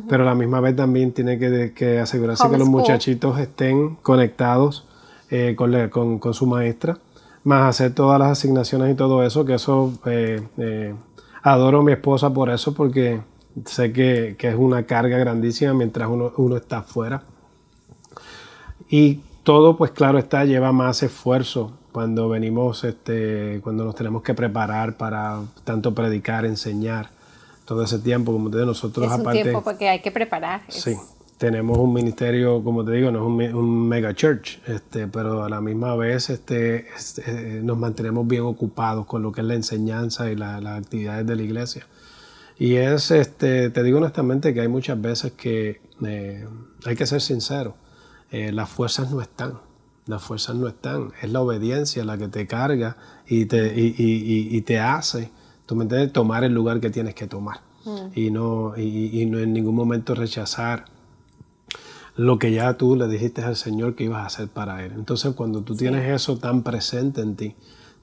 [0.08, 1.38] pero a la misma vez también tiene
[1.74, 4.86] que, asegurarse que los muchachitos estén conectados
[5.30, 6.98] eh, con, su maestra,
[7.44, 9.92] más hacer todas las asignaciones y todo eso, que eso
[11.42, 13.20] adoro a mi esposa por eso, porque
[13.66, 17.22] sé que, es una carga grandísima mientras uno, uno está afuera.
[18.88, 24.34] Y todo, pues claro está, lleva más esfuerzo cuando venimos, este, cuando nos tenemos que
[24.34, 27.10] preparar para tanto predicar, enseñar,
[27.64, 30.62] todo ese tiempo, como de nosotros es un tiempo porque hay que preparar.
[30.68, 30.96] Sí,
[31.42, 35.60] tenemos un ministerio, como te digo, no es un, mega church, este, pero a la
[35.60, 40.36] misma vez este, este, nos mantenemos bien ocupados con lo que es la enseñanza y
[40.36, 41.88] las actividades de la iglesia.
[42.60, 46.46] Y es, este, te digo honestamente que hay muchas veces que eh,
[46.84, 47.74] hay que ser sincero,
[48.30, 49.54] eh, las fuerzas no están,
[50.06, 54.78] las fuerzas no están, es la obediencia la que te carga y te, y, te
[54.78, 55.32] hace,
[55.66, 57.62] tú me entiendes, tomar el lugar que tienes que tomar.
[57.84, 58.06] Mm.
[58.14, 60.91] Y, no, y, no en ningún momento rechazar
[62.16, 64.92] lo que ya tú le dijiste al Señor que ibas a hacer para Él.
[64.94, 67.54] Entonces, cuando tú tienes eso tan presente en ti,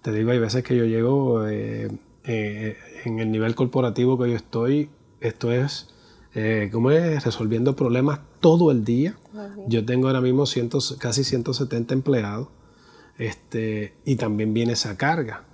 [0.01, 1.91] te digo, hay veces que yo llego eh,
[2.23, 4.89] eh, en el nivel corporativo que yo estoy,
[5.19, 5.89] esto es,
[6.33, 7.23] eh, ¿cómo es?
[7.23, 9.17] Resolviendo problemas todo el día.
[9.67, 10.45] Yo tengo ahora mismo
[10.99, 12.47] casi 170 empleados
[13.17, 15.45] este, y también viene esa carga.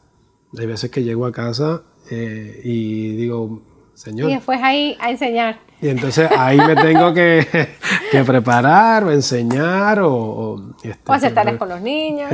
[0.58, 3.62] Hay veces que llego a casa y digo,
[3.96, 4.30] Señor.
[4.30, 5.58] Y después ahí a enseñar.
[5.82, 7.70] Y entonces ahí me tengo que,
[8.26, 10.74] preparar o enseñar o...
[10.84, 12.30] Este, hacer tareas con los niños.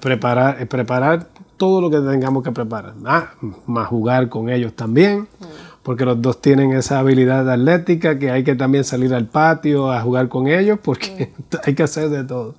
[0.00, 2.94] preparar, preparar todo lo que tengamos que preparar.
[3.04, 3.32] Ah,
[3.66, 5.44] más jugar con ellos también, mm.
[5.82, 10.00] porque los dos tienen esa habilidad atlética que hay que también salir al patio a
[10.00, 11.32] jugar con ellos, porque
[11.64, 12.54] hay que hacer de todo.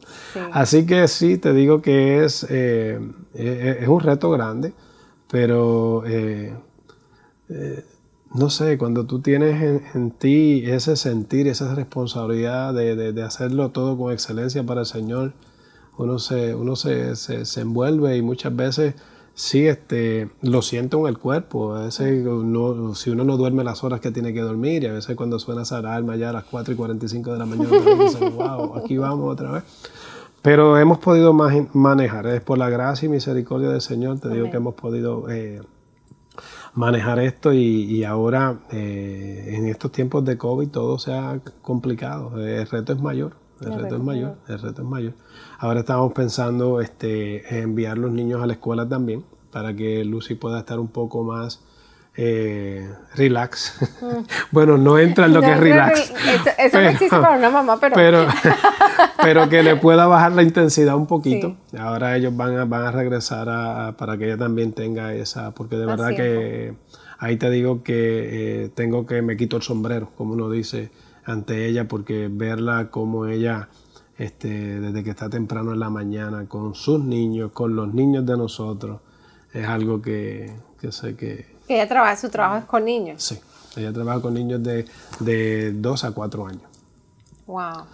[0.51, 2.99] Así que sí, te digo que es, eh,
[3.33, 4.73] eh, es un reto grande,
[5.29, 6.03] pero...
[6.05, 6.53] Eh,
[8.33, 14.11] no sé, cuando tú tienes en, ti ese sentir, esa responsabilidad de, hacerlo todo con
[14.11, 15.33] excelencia para el Señor,
[15.97, 18.95] uno se, uno se, se, envuelve y muchas veces
[19.33, 21.75] sí este, lo siento en el cuerpo.
[21.75, 22.25] A veces
[22.95, 25.61] si uno no duerme las horas que tiene que dormir, y a veces cuando suena
[25.61, 27.69] esa alarma ya a las 4 y 45 de la mañana,
[28.03, 29.63] dicen, wow, aquí vamos otra vez.
[30.41, 34.57] Pero hemos podido manejar, es por la gracia y misericordia del Señor, te digo que
[34.57, 35.61] hemos podido eh,
[36.75, 42.37] manejar esto y, ahora eh, en estos tiempos de COVID todo se ha complicado.
[42.39, 45.13] El reto es mayor, el, reto, es mayor, el reto es mayor.
[45.57, 50.59] Ahora estamos pensando este, enviar los niños a la escuela también para que Lucy pueda
[50.59, 51.61] estar un poco más
[52.17, 53.77] eh, relax.
[54.01, 54.25] Mm.
[54.51, 56.13] bueno, no entra en lo que es relax.
[56.57, 57.95] Eso, no existe para una mamá, pero...
[59.21, 59.49] pero...
[59.49, 61.57] que le pueda bajar la intensidad un poquito.
[61.77, 65.85] Ahora ellos van a, van a regresar para que ella también tenga esa, porque de
[65.85, 66.73] verdad que
[67.19, 70.91] ahí te digo que eh, tengo que me quito el sombrero, como uno dice,
[71.25, 73.69] ante ella, porque verla como ella...
[74.17, 78.37] Este, desde que está temprano en la mañana con sus niños, con los niños de
[78.37, 79.01] nosotros,
[79.51, 83.23] es algo que, que sé que, que ella trabaja, su trabajo es con niños.
[83.23, 83.39] Sí,
[83.77, 84.85] ella trabaja con niños de,
[85.19, 86.63] de 2 a 4 años.
[87.47, 87.85] Wow.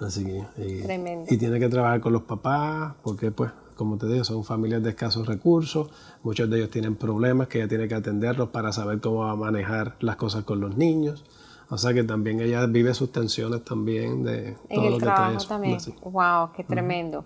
[0.00, 1.26] Así que, y, Tremendo.
[1.32, 4.90] y tiene que trabajar con los papás, porque pues, como te digo, son familias de
[4.90, 5.90] escasos recursos,
[6.22, 9.36] muchos de ellos tienen problemas que ella tiene que atenderlos para saber cómo va a
[9.36, 11.24] manejar las cosas con los niños.
[11.68, 15.36] O sea que también ella vive sus tensiones también de todo en lo que trae
[15.36, 15.48] eso.
[15.48, 15.78] también.
[16.02, 17.24] Wow, qué tremendo.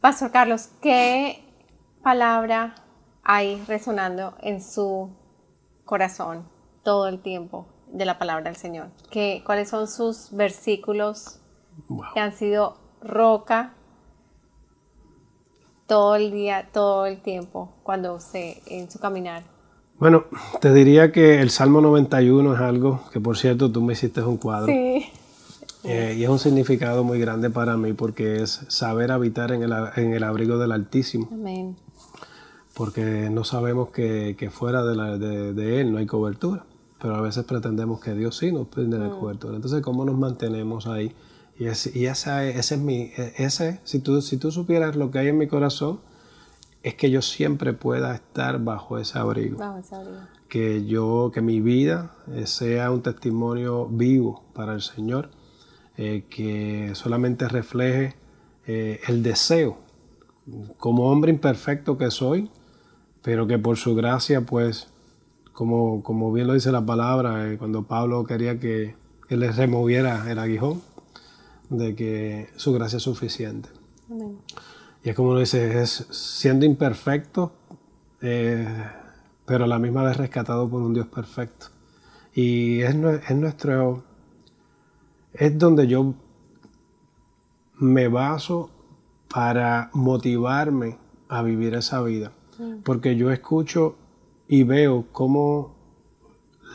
[0.00, 1.42] Pastor Carlos, ¿qué
[2.02, 2.83] palabra
[3.24, 5.10] ahí resonando en su
[5.84, 6.44] corazón
[6.82, 8.88] todo el tiempo de la palabra del Señor.
[9.10, 11.40] ¿Qué, ¿Cuáles son sus versículos
[12.12, 13.74] que han sido roca
[15.86, 19.42] todo el día, todo el tiempo, cuando usted en su caminar?
[19.98, 20.24] Bueno,
[20.60, 24.38] te diría que el Salmo 91 es algo que, por cierto, tú me hiciste un
[24.38, 24.66] cuadro.
[24.66, 25.06] Sí.
[25.84, 29.72] Eh, y es un significado muy grande para mí porque es saber habitar en el,
[29.96, 31.28] en el abrigo del Altísimo.
[31.30, 31.76] Amén
[32.74, 36.64] porque no sabemos que, fuera de, Él no hay cobertura,
[37.00, 39.18] pero a veces pretendemos que Dios sí nos prende la mm.
[39.18, 39.56] cobertura.
[39.56, 41.14] Entonces, ¿cómo nos mantenemos ahí?
[41.58, 45.28] Y, y esa, ese es mi, ese, si tú, si tú supieras lo que hay
[45.28, 46.00] en mi corazón,
[46.84, 49.58] es que yo siempre pueda estar bajo ese abrigo.
[49.58, 50.18] Bajo ese abrigo.
[50.48, 55.30] Que yo, que mi vida eh, sea un testimonio vivo para el Señor,
[55.96, 58.14] eh, que solamente refleje
[58.66, 59.78] eh, el deseo,
[60.76, 62.50] como hombre imperfecto que soy,
[63.24, 64.88] pero que por su gracia, pues,
[65.54, 68.96] como, como bien lo dice la palabra, eh, cuando Pablo quería que
[69.30, 70.82] él le removiera el aguijón,
[71.70, 73.70] de que su gracia es suficiente.
[75.02, 77.54] Y es como lo dice, es siendo imperfecto,
[78.20, 78.84] eh,
[79.46, 81.68] pero a la misma vez rescatado por un Dios perfecto.
[82.34, 84.04] Y es, es nuestro,
[85.32, 86.12] es donde yo
[87.78, 88.68] me baso
[89.32, 90.98] para motivarme
[91.30, 92.30] a vivir esa vida
[92.82, 93.96] porque yo escucho
[94.48, 95.74] y veo cómo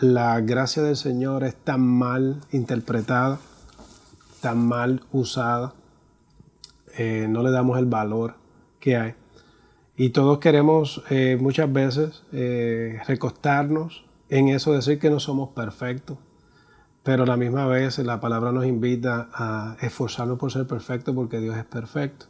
[0.01, 3.39] la gracia del Señor es tan mal interpretada,
[4.41, 5.73] tan mal usada,
[6.97, 8.35] eh, no le damos el valor
[8.79, 9.13] que hay.
[9.97, 16.17] Y todos queremos eh, muchas veces eh, recostarnos en eso, decir que no somos perfectos,
[17.03, 21.39] pero a la misma vez la palabra nos invita a esforzarnos por ser perfectos porque
[21.39, 22.27] Dios es perfecto.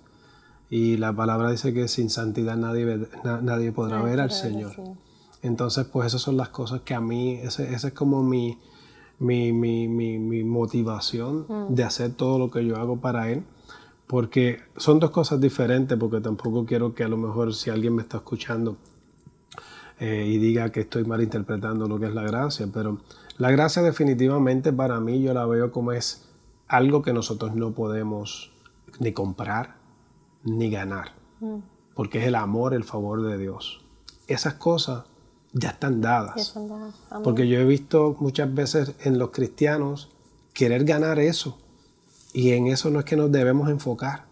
[0.70, 3.08] Y la palabra dice que sin santidad nadie,
[3.42, 4.74] nadie podrá ver al Señor.
[5.42, 8.60] Entonces, pues esas son las cosas que a mí, esa es como mi,
[9.20, 11.74] mi, mi, mi, motivación mm.
[11.74, 13.44] de hacer todo lo que yo hago para Él.
[14.06, 18.02] Porque son dos cosas diferentes, porque tampoco quiero que a lo mejor si alguien me
[18.02, 18.78] está escuchando
[20.00, 23.00] eh, y diga que estoy malinterpretando lo que es la gracia, pero
[23.38, 26.28] la gracia definitivamente para mí yo la veo como es
[26.68, 28.52] algo que nosotros no podemos
[29.00, 29.79] ni comprar
[30.50, 31.58] ni ganar, mm.
[31.96, 33.82] porque es el amor, el favor de Dios.
[34.28, 35.06] Esas cosas
[35.54, 36.56] ya están dadas.
[37.24, 40.10] Porque yo he visto muchas veces en los cristianos
[40.54, 41.58] querer ganar eso.
[42.34, 44.26] Y en eso no es que nos debemos enfocar.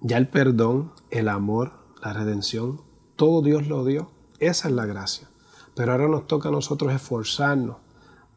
[0.00, 1.72] Ya el perdón, el amor,
[2.02, 2.80] la redención,
[3.16, 4.10] todo Dios lo dio.
[4.38, 5.28] Esa es la gracia.
[5.74, 7.76] Pero ahora nos toca a nosotros esforzarnos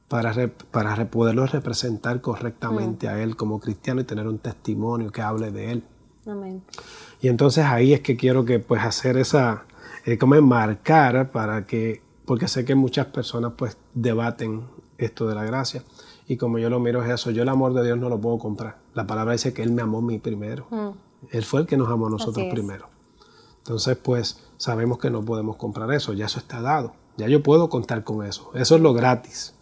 [0.10, 0.34] para,
[0.72, 3.10] para poderlo representar correctamente mm.
[3.10, 5.84] a Él como cristiano y tener un testimonio que hable de Él.
[7.22, 9.66] Y entonces ahí es que quiero que pues hacer esa,
[10.06, 14.64] eh, como enmarcar para que, porque sé que muchas personas pues debaten
[14.98, 15.84] esto de la gracia.
[16.28, 18.38] Y como yo lo miro es eso, yo el amor de Dios no lo puedo
[18.38, 18.78] comprar.
[18.94, 20.68] La palabra dice que Él me amó a mí primero.
[20.70, 20.90] Mm.
[21.32, 22.88] Él fue el que nos amó a nosotros primero.
[23.58, 26.94] Entonces pues sabemos que no podemos comprar eso, ya eso está dado.
[27.18, 28.52] Ya yo puedo contar con eso.
[28.56, 29.54] Eso es lo gratis.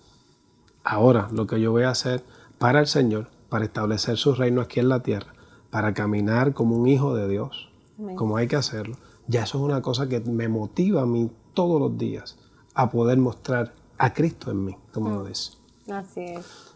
[0.83, 2.23] Ahora lo que yo voy a hacer
[2.57, 5.33] para el Señor, para establecer su reino aquí en la tierra,
[5.71, 7.71] para caminar como un hijo de Dios,
[8.15, 11.79] como hay que hacerlo, ya eso es una cosa que me motiva a mí todos
[11.79, 12.37] los días
[12.73, 15.53] a poder mostrar a Cristo en mí, como lo dice.
[15.91, 16.75] Así es.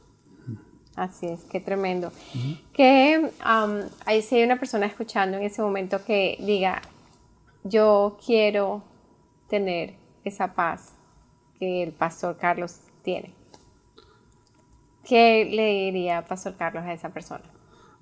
[0.95, 2.11] Así es, qué tremendo.
[2.71, 3.31] Que
[4.05, 6.81] ahí si hay una persona escuchando en ese momento que diga,
[7.63, 8.81] yo quiero
[9.49, 10.93] tener esa paz
[11.59, 13.33] que el pastor Carlos tiene.
[15.03, 17.43] ¿Qué le diría Pastor Carlos a esa persona?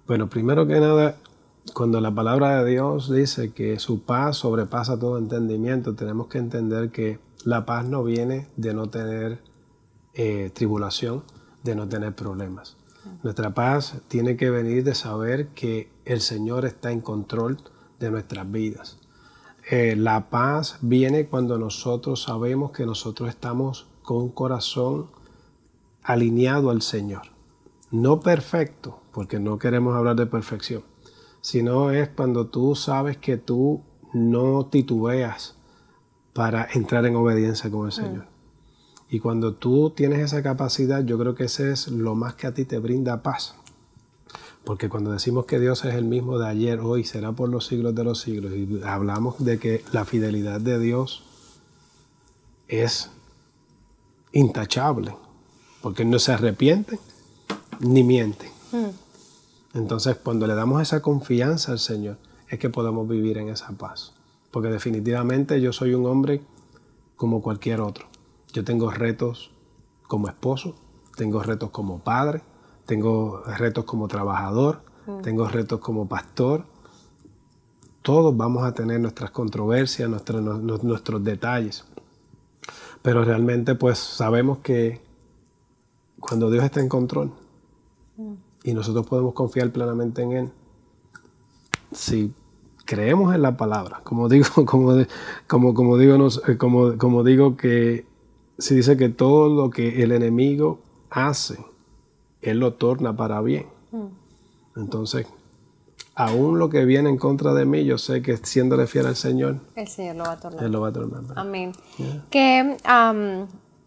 [0.06, 1.16] Bueno, primero que nada,
[1.74, 6.92] cuando la palabra de Dios dice que su paz sobrepasa todo entendimiento, tenemos que entender
[6.92, 9.40] que la paz no viene de no tener
[10.14, 11.24] eh, tribulación,
[11.64, 12.76] de no tener problemas.
[13.24, 17.60] Nuestra paz tiene que venir de saber que el Señor está en control
[18.00, 19.00] de nuestras vidas.
[19.72, 25.08] Eh, la paz viene cuando nosotros sabemos que nosotros estamos con un corazón
[26.02, 27.24] alineado al Señor.
[27.90, 30.84] No perfecto, porque no queremos hablar de perfección,
[31.41, 33.81] sino es cuando tú sabes que tú
[34.14, 35.56] no titubeas
[36.34, 37.91] para entrar en obediencia con el mm.
[37.91, 38.26] Señor.
[39.10, 42.53] Y cuando tú tienes esa capacidad, yo creo que ese es lo más que a
[42.53, 43.56] ti te brinda paz.
[44.64, 47.94] Porque cuando decimos que Dios es el mismo de ayer, hoy, será por los siglos
[47.94, 51.23] de los siglos, y hablamos de que la fidelidad de Dios
[52.68, 53.11] es
[54.31, 55.14] intachable,
[55.81, 56.98] porque no se arrepiente
[57.81, 58.49] ni miente.
[58.72, 59.03] Mm.
[59.74, 62.18] Entonces, cuando le damos esa confianza al Señor,
[62.48, 64.14] es que podemos vivir en esa paz.
[64.52, 66.41] Porque definitivamente yo soy un hombre
[67.16, 68.06] como cualquier otro.
[68.52, 69.52] Yo tengo retos
[70.08, 70.76] como esposo,
[71.16, 72.44] tengo retos como padre,
[72.86, 75.22] tengo retos como trabajador, mm.
[75.22, 76.66] tengo retos como pastor.
[78.04, 81.86] Todos vamos a tener nuestras controversias, nuestros detalles.
[83.02, 85.02] Pero realmente pues sabemos que
[86.20, 87.32] cuando Dios está en control,
[88.18, 88.34] mm
[88.64, 90.49] y nosotros podemos confiar plenamente en Él.
[91.91, 92.34] Si
[92.85, 94.94] creemos en la palabra, como digo, como,
[95.48, 98.06] como, como, digo, eh, como, como digo que
[98.57, 100.80] si dice que todo lo que el enemigo
[101.10, 101.57] hace,
[102.41, 103.65] Él lo torna para bien.
[103.91, 104.80] Mm.
[104.80, 105.27] Entonces,
[106.15, 109.57] aún lo que viene en contra de mí, yo sé que siéndole fiel al Señor,
[109.76, 110.64] el Señor lo va a tornar.
[110.64, 111.23] Él lo va a tornar.
[111.35, 111.73] Amén.
[112.30, 112.77] Que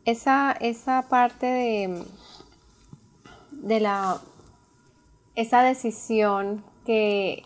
[0.05, 2.05] esa, esa parte de,
[3.51, 4.21] de la
[5.37, 7.45] esa decisión que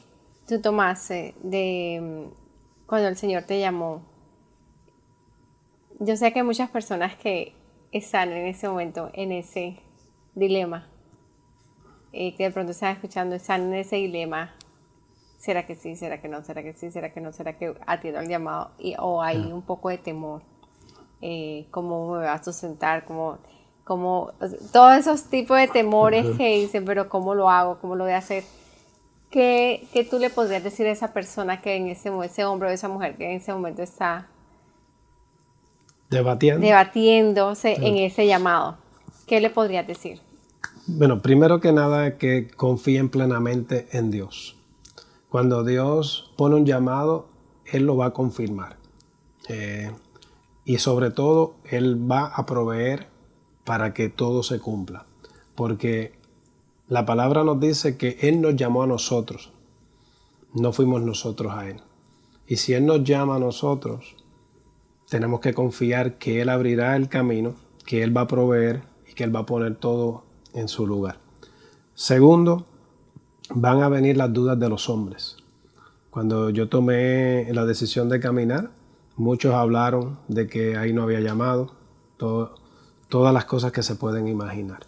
[0.49, 4.03] tú tomaste de mm, cuando el Señor te llamó,
[5.99, 7.53] yo sé que hay muchas personas que
[7.93, 9.81] están en ese momento, en ese
[10.35, 10.89] dilema,
[12.13, 14.55] eh, que de pronto están escuchando, están en ese dilema.
[15.39, 15.97] ¿Será que sí?
[15.97, 16.43] ¿Será que no?
[16.45, 16.91] ¿Será que sí?
[16.91, 17.33] ¿Será que no?
[17.33, 18.73] ¿Será que atiendo al llamado?
[18.79, 20.43] Y, o hay un poco de temor.
[21.23, 23.05] Eh, ¿Cómo me va a sustentar?
[23.05, 23.39] ¿Cómo
[23.91, 24.31] como
[24.73, 27.79] todos esos tipos de temores que dicen, pero ¿cómo lo hago?
[27.81, 28.45] ¿Cómo lo voy a hacer?
[29.31, 32.71] ¿Qué, ¿Qué, tú le podrías decir a esa persona que en ese, ese hombre o
[32.71, 34.29] esa mujer que en ese momento está
[36.09, 38.79] debatiendo debatiéndose en ese llamado?
[39.27, 40.21] ¿Qué le podrías decir?
[40.87, 44.57] Bueno, primero que nada que confíen plenamente en Dios.
[45.29, 47.27] Cuando Dios pone un llamado,
[47.65, 48.77] Él lo va a confirmar.
[49.49, 49.91] Eh,
[50.65, 53.11] y sobre todo, Él va a proveer
[53.65, 55.07] para que todo se cumpla.
[55.55, 56.13] Porque
[56.89, 59.53] la palabra nos dice que Él nos llamó a nosotros,
[60.55, 61.81] no fuimos nosotros a Él.
[62.47, 64.17] Y si Él nos llama a nosotros,
[65.09, 67.55] tenemos que confiar que Él abrirá el camino,
[67.87, 70.25] que Él va a proveer y que Él va a poner todo
[70.55, 71.19] en su lugar.
[71.95, 72.67] Segundo,
[73.55, 75.37] van a venir las dudas de los hombres.
[76.11, 78.71] Cuando yo tomé la decisión de caminar,
[79.17, 81.75] muchos hablaron de que ahí no había llamado,
[83.11, 84.81] todas las cosas que se pueden imaginar.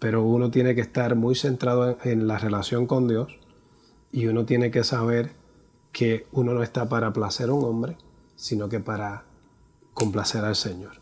[0.00, 3.38] Pero uno tiene que estar muy centrado en la relación con Dios
[4.10, 5.30] y uno tiene que saber
[5.92, 7.96] que uno no está para placer a un hombre,
[8.34, 9.24] sino que para
[9.94, 11.00] complacer al Señor.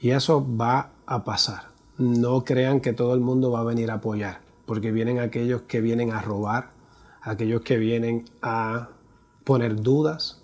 [0.00, 1.70] Y eso va a pasar.
[1.96, 5.80] No crean que todo el mundo va a venir a apoyar, porque vienen aquellos que
[5.80, 6.70] vienen a robar,
[7.22, 8.88] aquellos que vienen a
[9.44, 10.39] poner dudas.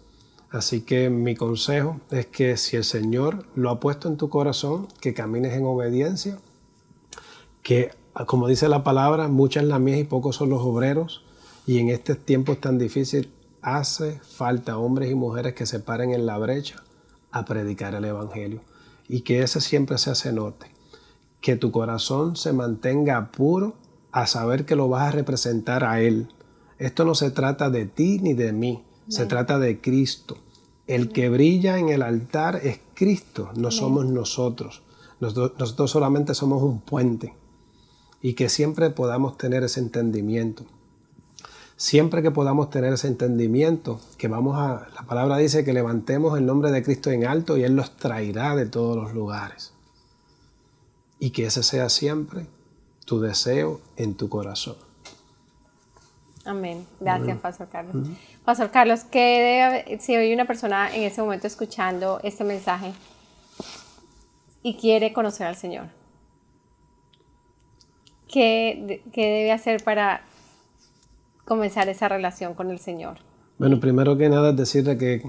[0.57, 4.89] Así que mi consejo es que si el Señor lo ha puesto en tu corazón,
[5.03, 6.39] que camines en obediencia,
[7.62, 7.91] que
[8.27, 11.24] como dice la palabra, muchas la mies y pocos son los obreros,
[11.66, 13.31] y en este tiempo tan difícil
[13.61, 16.83] hace falta hombres y mujeres que se paren en la brecha
[17.31, 18.62] a predicar el Evangelio
[19.09, 20.69] y que ese siempre se hace norte.
[21.43, 23.74] Que tu corazón se mantenga puro
[24.11, 26.28] a saber que lo vas a representar a Él.
[26.78, 30.39] Esto no se trata de ti ni de mí, se trata de Cristo.
[30.87, 34.83] El que brilla en el altar es Cristo, no somos nosotros.
[35.21, 37.35] nosotros solamente somos un puente
[38.23, 40.65] y que siempre podamos tener ese entendimiento.
[41.77, 46.47] Siempre que podamos tener ese entendimiento, que vamos a, la palabra dice que levantemos el
[46.47, 49.75] nombre de Cristo en alto y Él los traerá de todos los lugares.
[51.19, 52.47] Y que ese sea siempre
[53.05, 54.86] tu deseo en tu corazón.
[56.47, 56.86] Amén.
[57.01, 58.09] Gracias, Pastor Carlos.
[58.44, 62.93] Pastor Carlos, ¿qué debe, si hay una persona en ese momento escuchando este mensaje
[64.62, 65.86] y quiere conocer al Señor,
[68.28, 70.23] ¿qué, qué debe hacer para
[71.44, 73.18] comenzar esa relación con el Señor?
[73.59, 75.23] Bueno, primero que nada es decirle que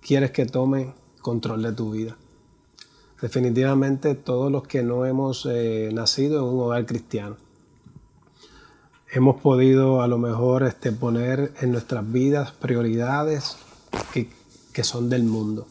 [0.00, 2.16] quieres que tome control de tu vida.
[3.20, 7.36] Definitivamente todos los que no hemos eh, nacido en un hogar cristiano,
[9.10, 13.56] hemos podido a lo mejor este, poner en nuestras vidas prioridades
[14.12, 15.66] que, son del mundo.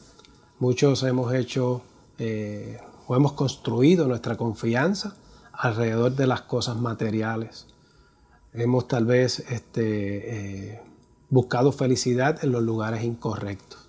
[0.59, 1.83] Muchos hemos hecho
[2.17, 5.15] eh, o hemos construido nuestra confianza
[5.53, 7.67] alrededor de las cosas materiales
[8.55, 10.81] hemos tal vez este, eh,
[11.29, 13.79] buscado felicidad en los lugares incorrectos.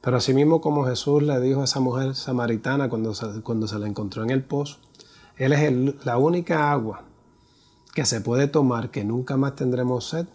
[0.00, 3.86] Pero asimismo como Jesús le dijo a esa mujer samaritana cuando se, cuando se la
[3.86, 4.78] encontró en el pozo,
[5.36, 7.02] Él es la única agua
[7.94, 10.26] que se puede tomar, que nunca más tendremos sed,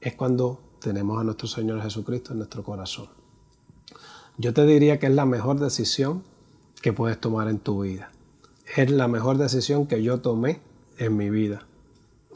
[0.00, 3.08] es cuando tenemos a nuestro Señor Jesucristo en nuestro corazón.
[4.38, 6.22] Yo te diría que es la mejor decisión
[6.82, 8.10] que puedes tomar en tu vida.
[8.76, 10.60] Es la mejor decisión que yo tomé
[10.98, 11.66] en mi vida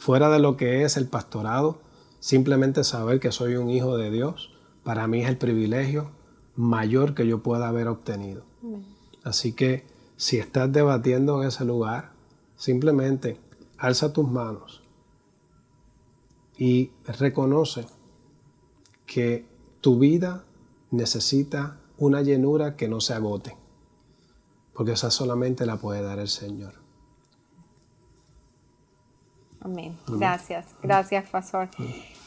[0.01, 1.79] fuera de lo que es el pastorado,
[2.21, 4.51] simplemente saber que soy un hijo de Dios,
[4.83, 6.11] para mí es el privilegio
[6.57, 8.43] mayor que yo pueda haber obtenido.
[9.25, 9.85] Así que
[10.17, 12.13] si estás debatiendo en ese lugar,
[12.57, 13.39] simplemente
[13.81, 14.83] alza tus manos
[16.57, 17.87] y reconoce
[19.07, 19.47] que
[19.81, 20.45] tu vida
[20.91, 23.57] necesita una llenura que no se agote,
[24.75, 26.75] porque esa solamente la puede dar el Señor.
[29.63, 29.99] Amén.
[30.07, 31.69] Gracias, gracias, Pastor.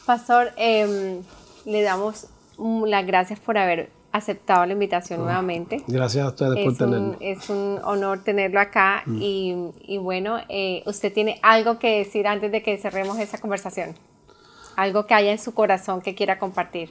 [0.05, 1.21] Pastor, em,
[1.65, 2.27] le damos
[2.57, 5.84] las gracias por haber aceptado la invitación nuevamente.
[5.88, 7.18] Gracias a ustedes por tenerlo.
[7.19, 12.61] Es un honor tenerlo acá y, bueno, eh, usted tiene algo que decir antes de
[12.64, 13.95] que cerremos esa conversación.
[14.77, 16.90] Algo que haya en su corazón que quiera compartir.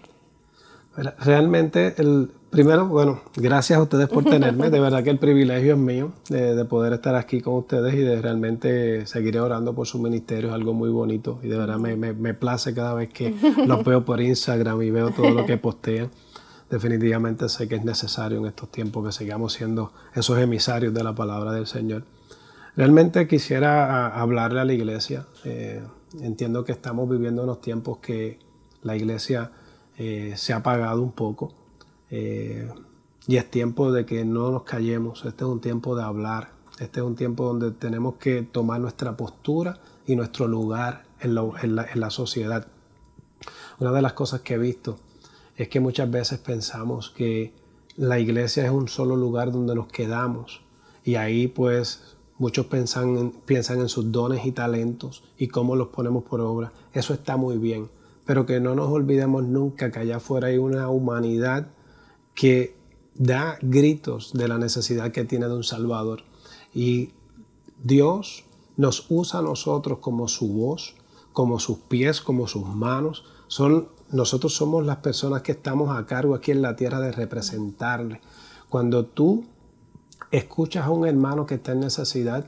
[0.95, 4.69] Realmente, el, primero, bueno, gracias a ustedes por tenerme.
[4.69, 8.21] De verdad que el privilegio es mío de, poder estar aquí con ustedes y de
[8.21, 10.51] realmente seguir orando por su ministerio.
[10.51, 13.33] Es algo muy bonito y de verdad me, me, place cada vez que
[13.67, 16.11] los veo por Instagram y veo todo lo que postean.
[16.73, 21.15] Definitivamente sé que es necesario en estos tiempos que sigamos siendo esos emisarios de la
[21.15, 22.05] palabra del Señor.
[22.75, 25.27] Realmente quisiera hablarle a la iglesia.
[25.45, 25.83] Eh,
[26.23, 28.39] entiendo que estamos viviendo unos tiempos que
[28.83, 29.53] la iglesia
[29.99, 31.53] eh, se ha apagado un poco.
[32.11, 32.67] Eh,
[33.27, 35.27] y es tiempo de que no nos callemos.
[35.27, 36.53] Este es un tiempo de hablar.
[36.81, 42.09] Este es un tiempo donde tenemos que tomar nuestra postura y nuestro lugar en, la,
[42.09, 42.67] sociedad.
[43.79, 44.99] Una de las cosas que he visto
[45.57, 47.53] es que muchas veces pensamos que
[47.97, 50.63] la iglesia es un solo lugar donde nos quedamos
[51.05, 56.25] y ahí pues muchos piensan, piensan en sus dones y talentos y cómo los ponemos
[56.25, 56.73] por obra.
[56.93, 57.89] Eso está muy bien
[58.25, 61.69] pero que no nos olvidemos nunca que allá afuera hay una humanidad
[62.35, 62.77] que
[63.15, 66.23] da gritos de la necesidad que tiene de un Salvador.
[66.73, 67.11] Y
[67.83, 68.45] Dios
[68.77, 70.95] nos usa a nosotros como su voz,
[71.33, 73.25] como sus pies, como sus manos.
[73.49, 78.21] Son, nosotros somos las personas que estamos a cargo aquí en la tierra de representarle.
[78.69, 79.45] Cuando tú
[80.31, 82.45] escuchas a un hermano que está en necesidad,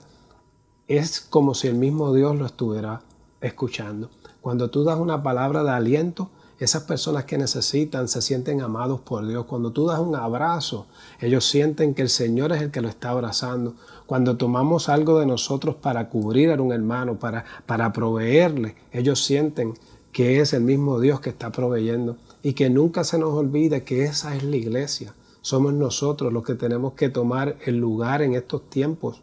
[0.88, 3.02] es como si el mismo Dios lo estuviera
[3.40, 4.10] escuchando.
[4.40, 9.26] Cuando tú das una palabra de aliento, esas personas que necesitan se sienten amados por
[9.26, 9.46] Dios.
[9.46, 10.86] Cuando tú das un abrazo,
[11.20, 13.74] ellos sienten que el Señor es el que lo está abrazando.
[14.06, 19.74] Cuando tomamos algo de nosotros para cubrir a un hermano, para, para proveerle, ellos sienten
[20.14, 22.16] que es el mismo Dios que está proveyendo.
[22.42, 25.12] Y que nunca se nos olvide que esa es la iglesia.
[25.42, 29.20] Somos nosotros los que tenemos que tomar el lugar en estos tiempos.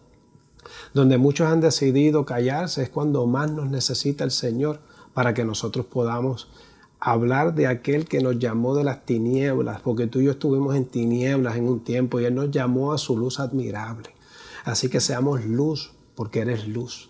[0.93, 4.81] Donde muchos han decidido callarse es cuando más nos necesita el Señor
[5.13, 6.49] para que nosotros podamos
[6.99, 10.85] hablar de aquel que nos llamó de las tinieblas, porque tú y yo estuvimos en
[10.85, 14.09] tinieblas en un tiempo y Él nos llamó a su luz admirable.
[14.65, 17.09] Así que seamos luz, porque eres luz.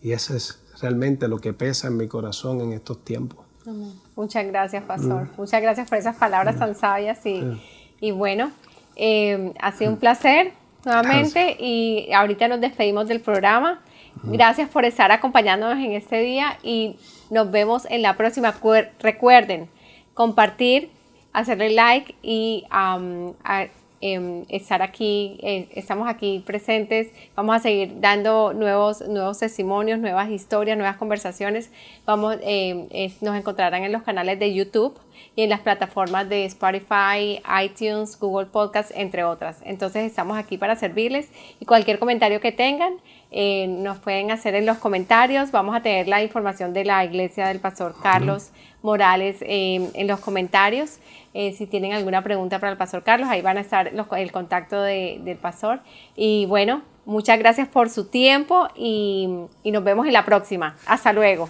[0.00, 3.44] Y eso es realmente lo que pesa en mi corazón en estos tiempos.
[4.14, 5.24] Muchas gracias, Pastor.
[5.24, 5.30] Mm.
[5.36, 7.20] Muchas gracias por esas palabras tan sabias.
[8.00, 8.50] Y, bueno,
[8.94, 10.52] eh, ha sido un placer
[10.84, 13.80] nuevamente y ahorita nos despedimos del programa.
[14.22, 16.96] Gracias por estar acompañándonos en este día y
[17.30, 18.54] nos vemos en la próxima.
[19.00, 19.68] Recuerden
[20.14, 20.90] compartir,
[21.32, 22.64] hacerle like y
[24.00, 27.08] em, estar aquí, eh, estamos aquí presentes.
[27.34, 31.70] Vamos a seguir dando nuevos, nuevos testimonios, nuevas historias, nuevas conversaciones.
[32.04, 32.86] Vamos, em,
[33.20, 34.98] nos encontrarán en los canales de YouTube
[35.34, 39.60] y en las plataformas de Spotify, iTunes, Google Podcasts, entre otras.
[39.64, 42.94] Entonces estamos aquí para servirles y cualquier comentario que tengan
[43.30, 45.50] eh, nos pueden hacer en los comentarios.
[45.50, 48.50] Vamos a tener la información de la iglesia del pastor Carlos
[48.82, 50.98] Morales eh, en los comentarios.
[51.34, 54.80] Eh, si tienen alguna pregunta para el pastor Carlos, ahí van a estar el contacto
[54.80, 55.80] del pastor.
[56.14, 59.28] Y bueno, muchas gracias por su tiempo y
[59.64, 60.76] nos vemos en la próxima.
[60.86, 61.48] Hasta luego.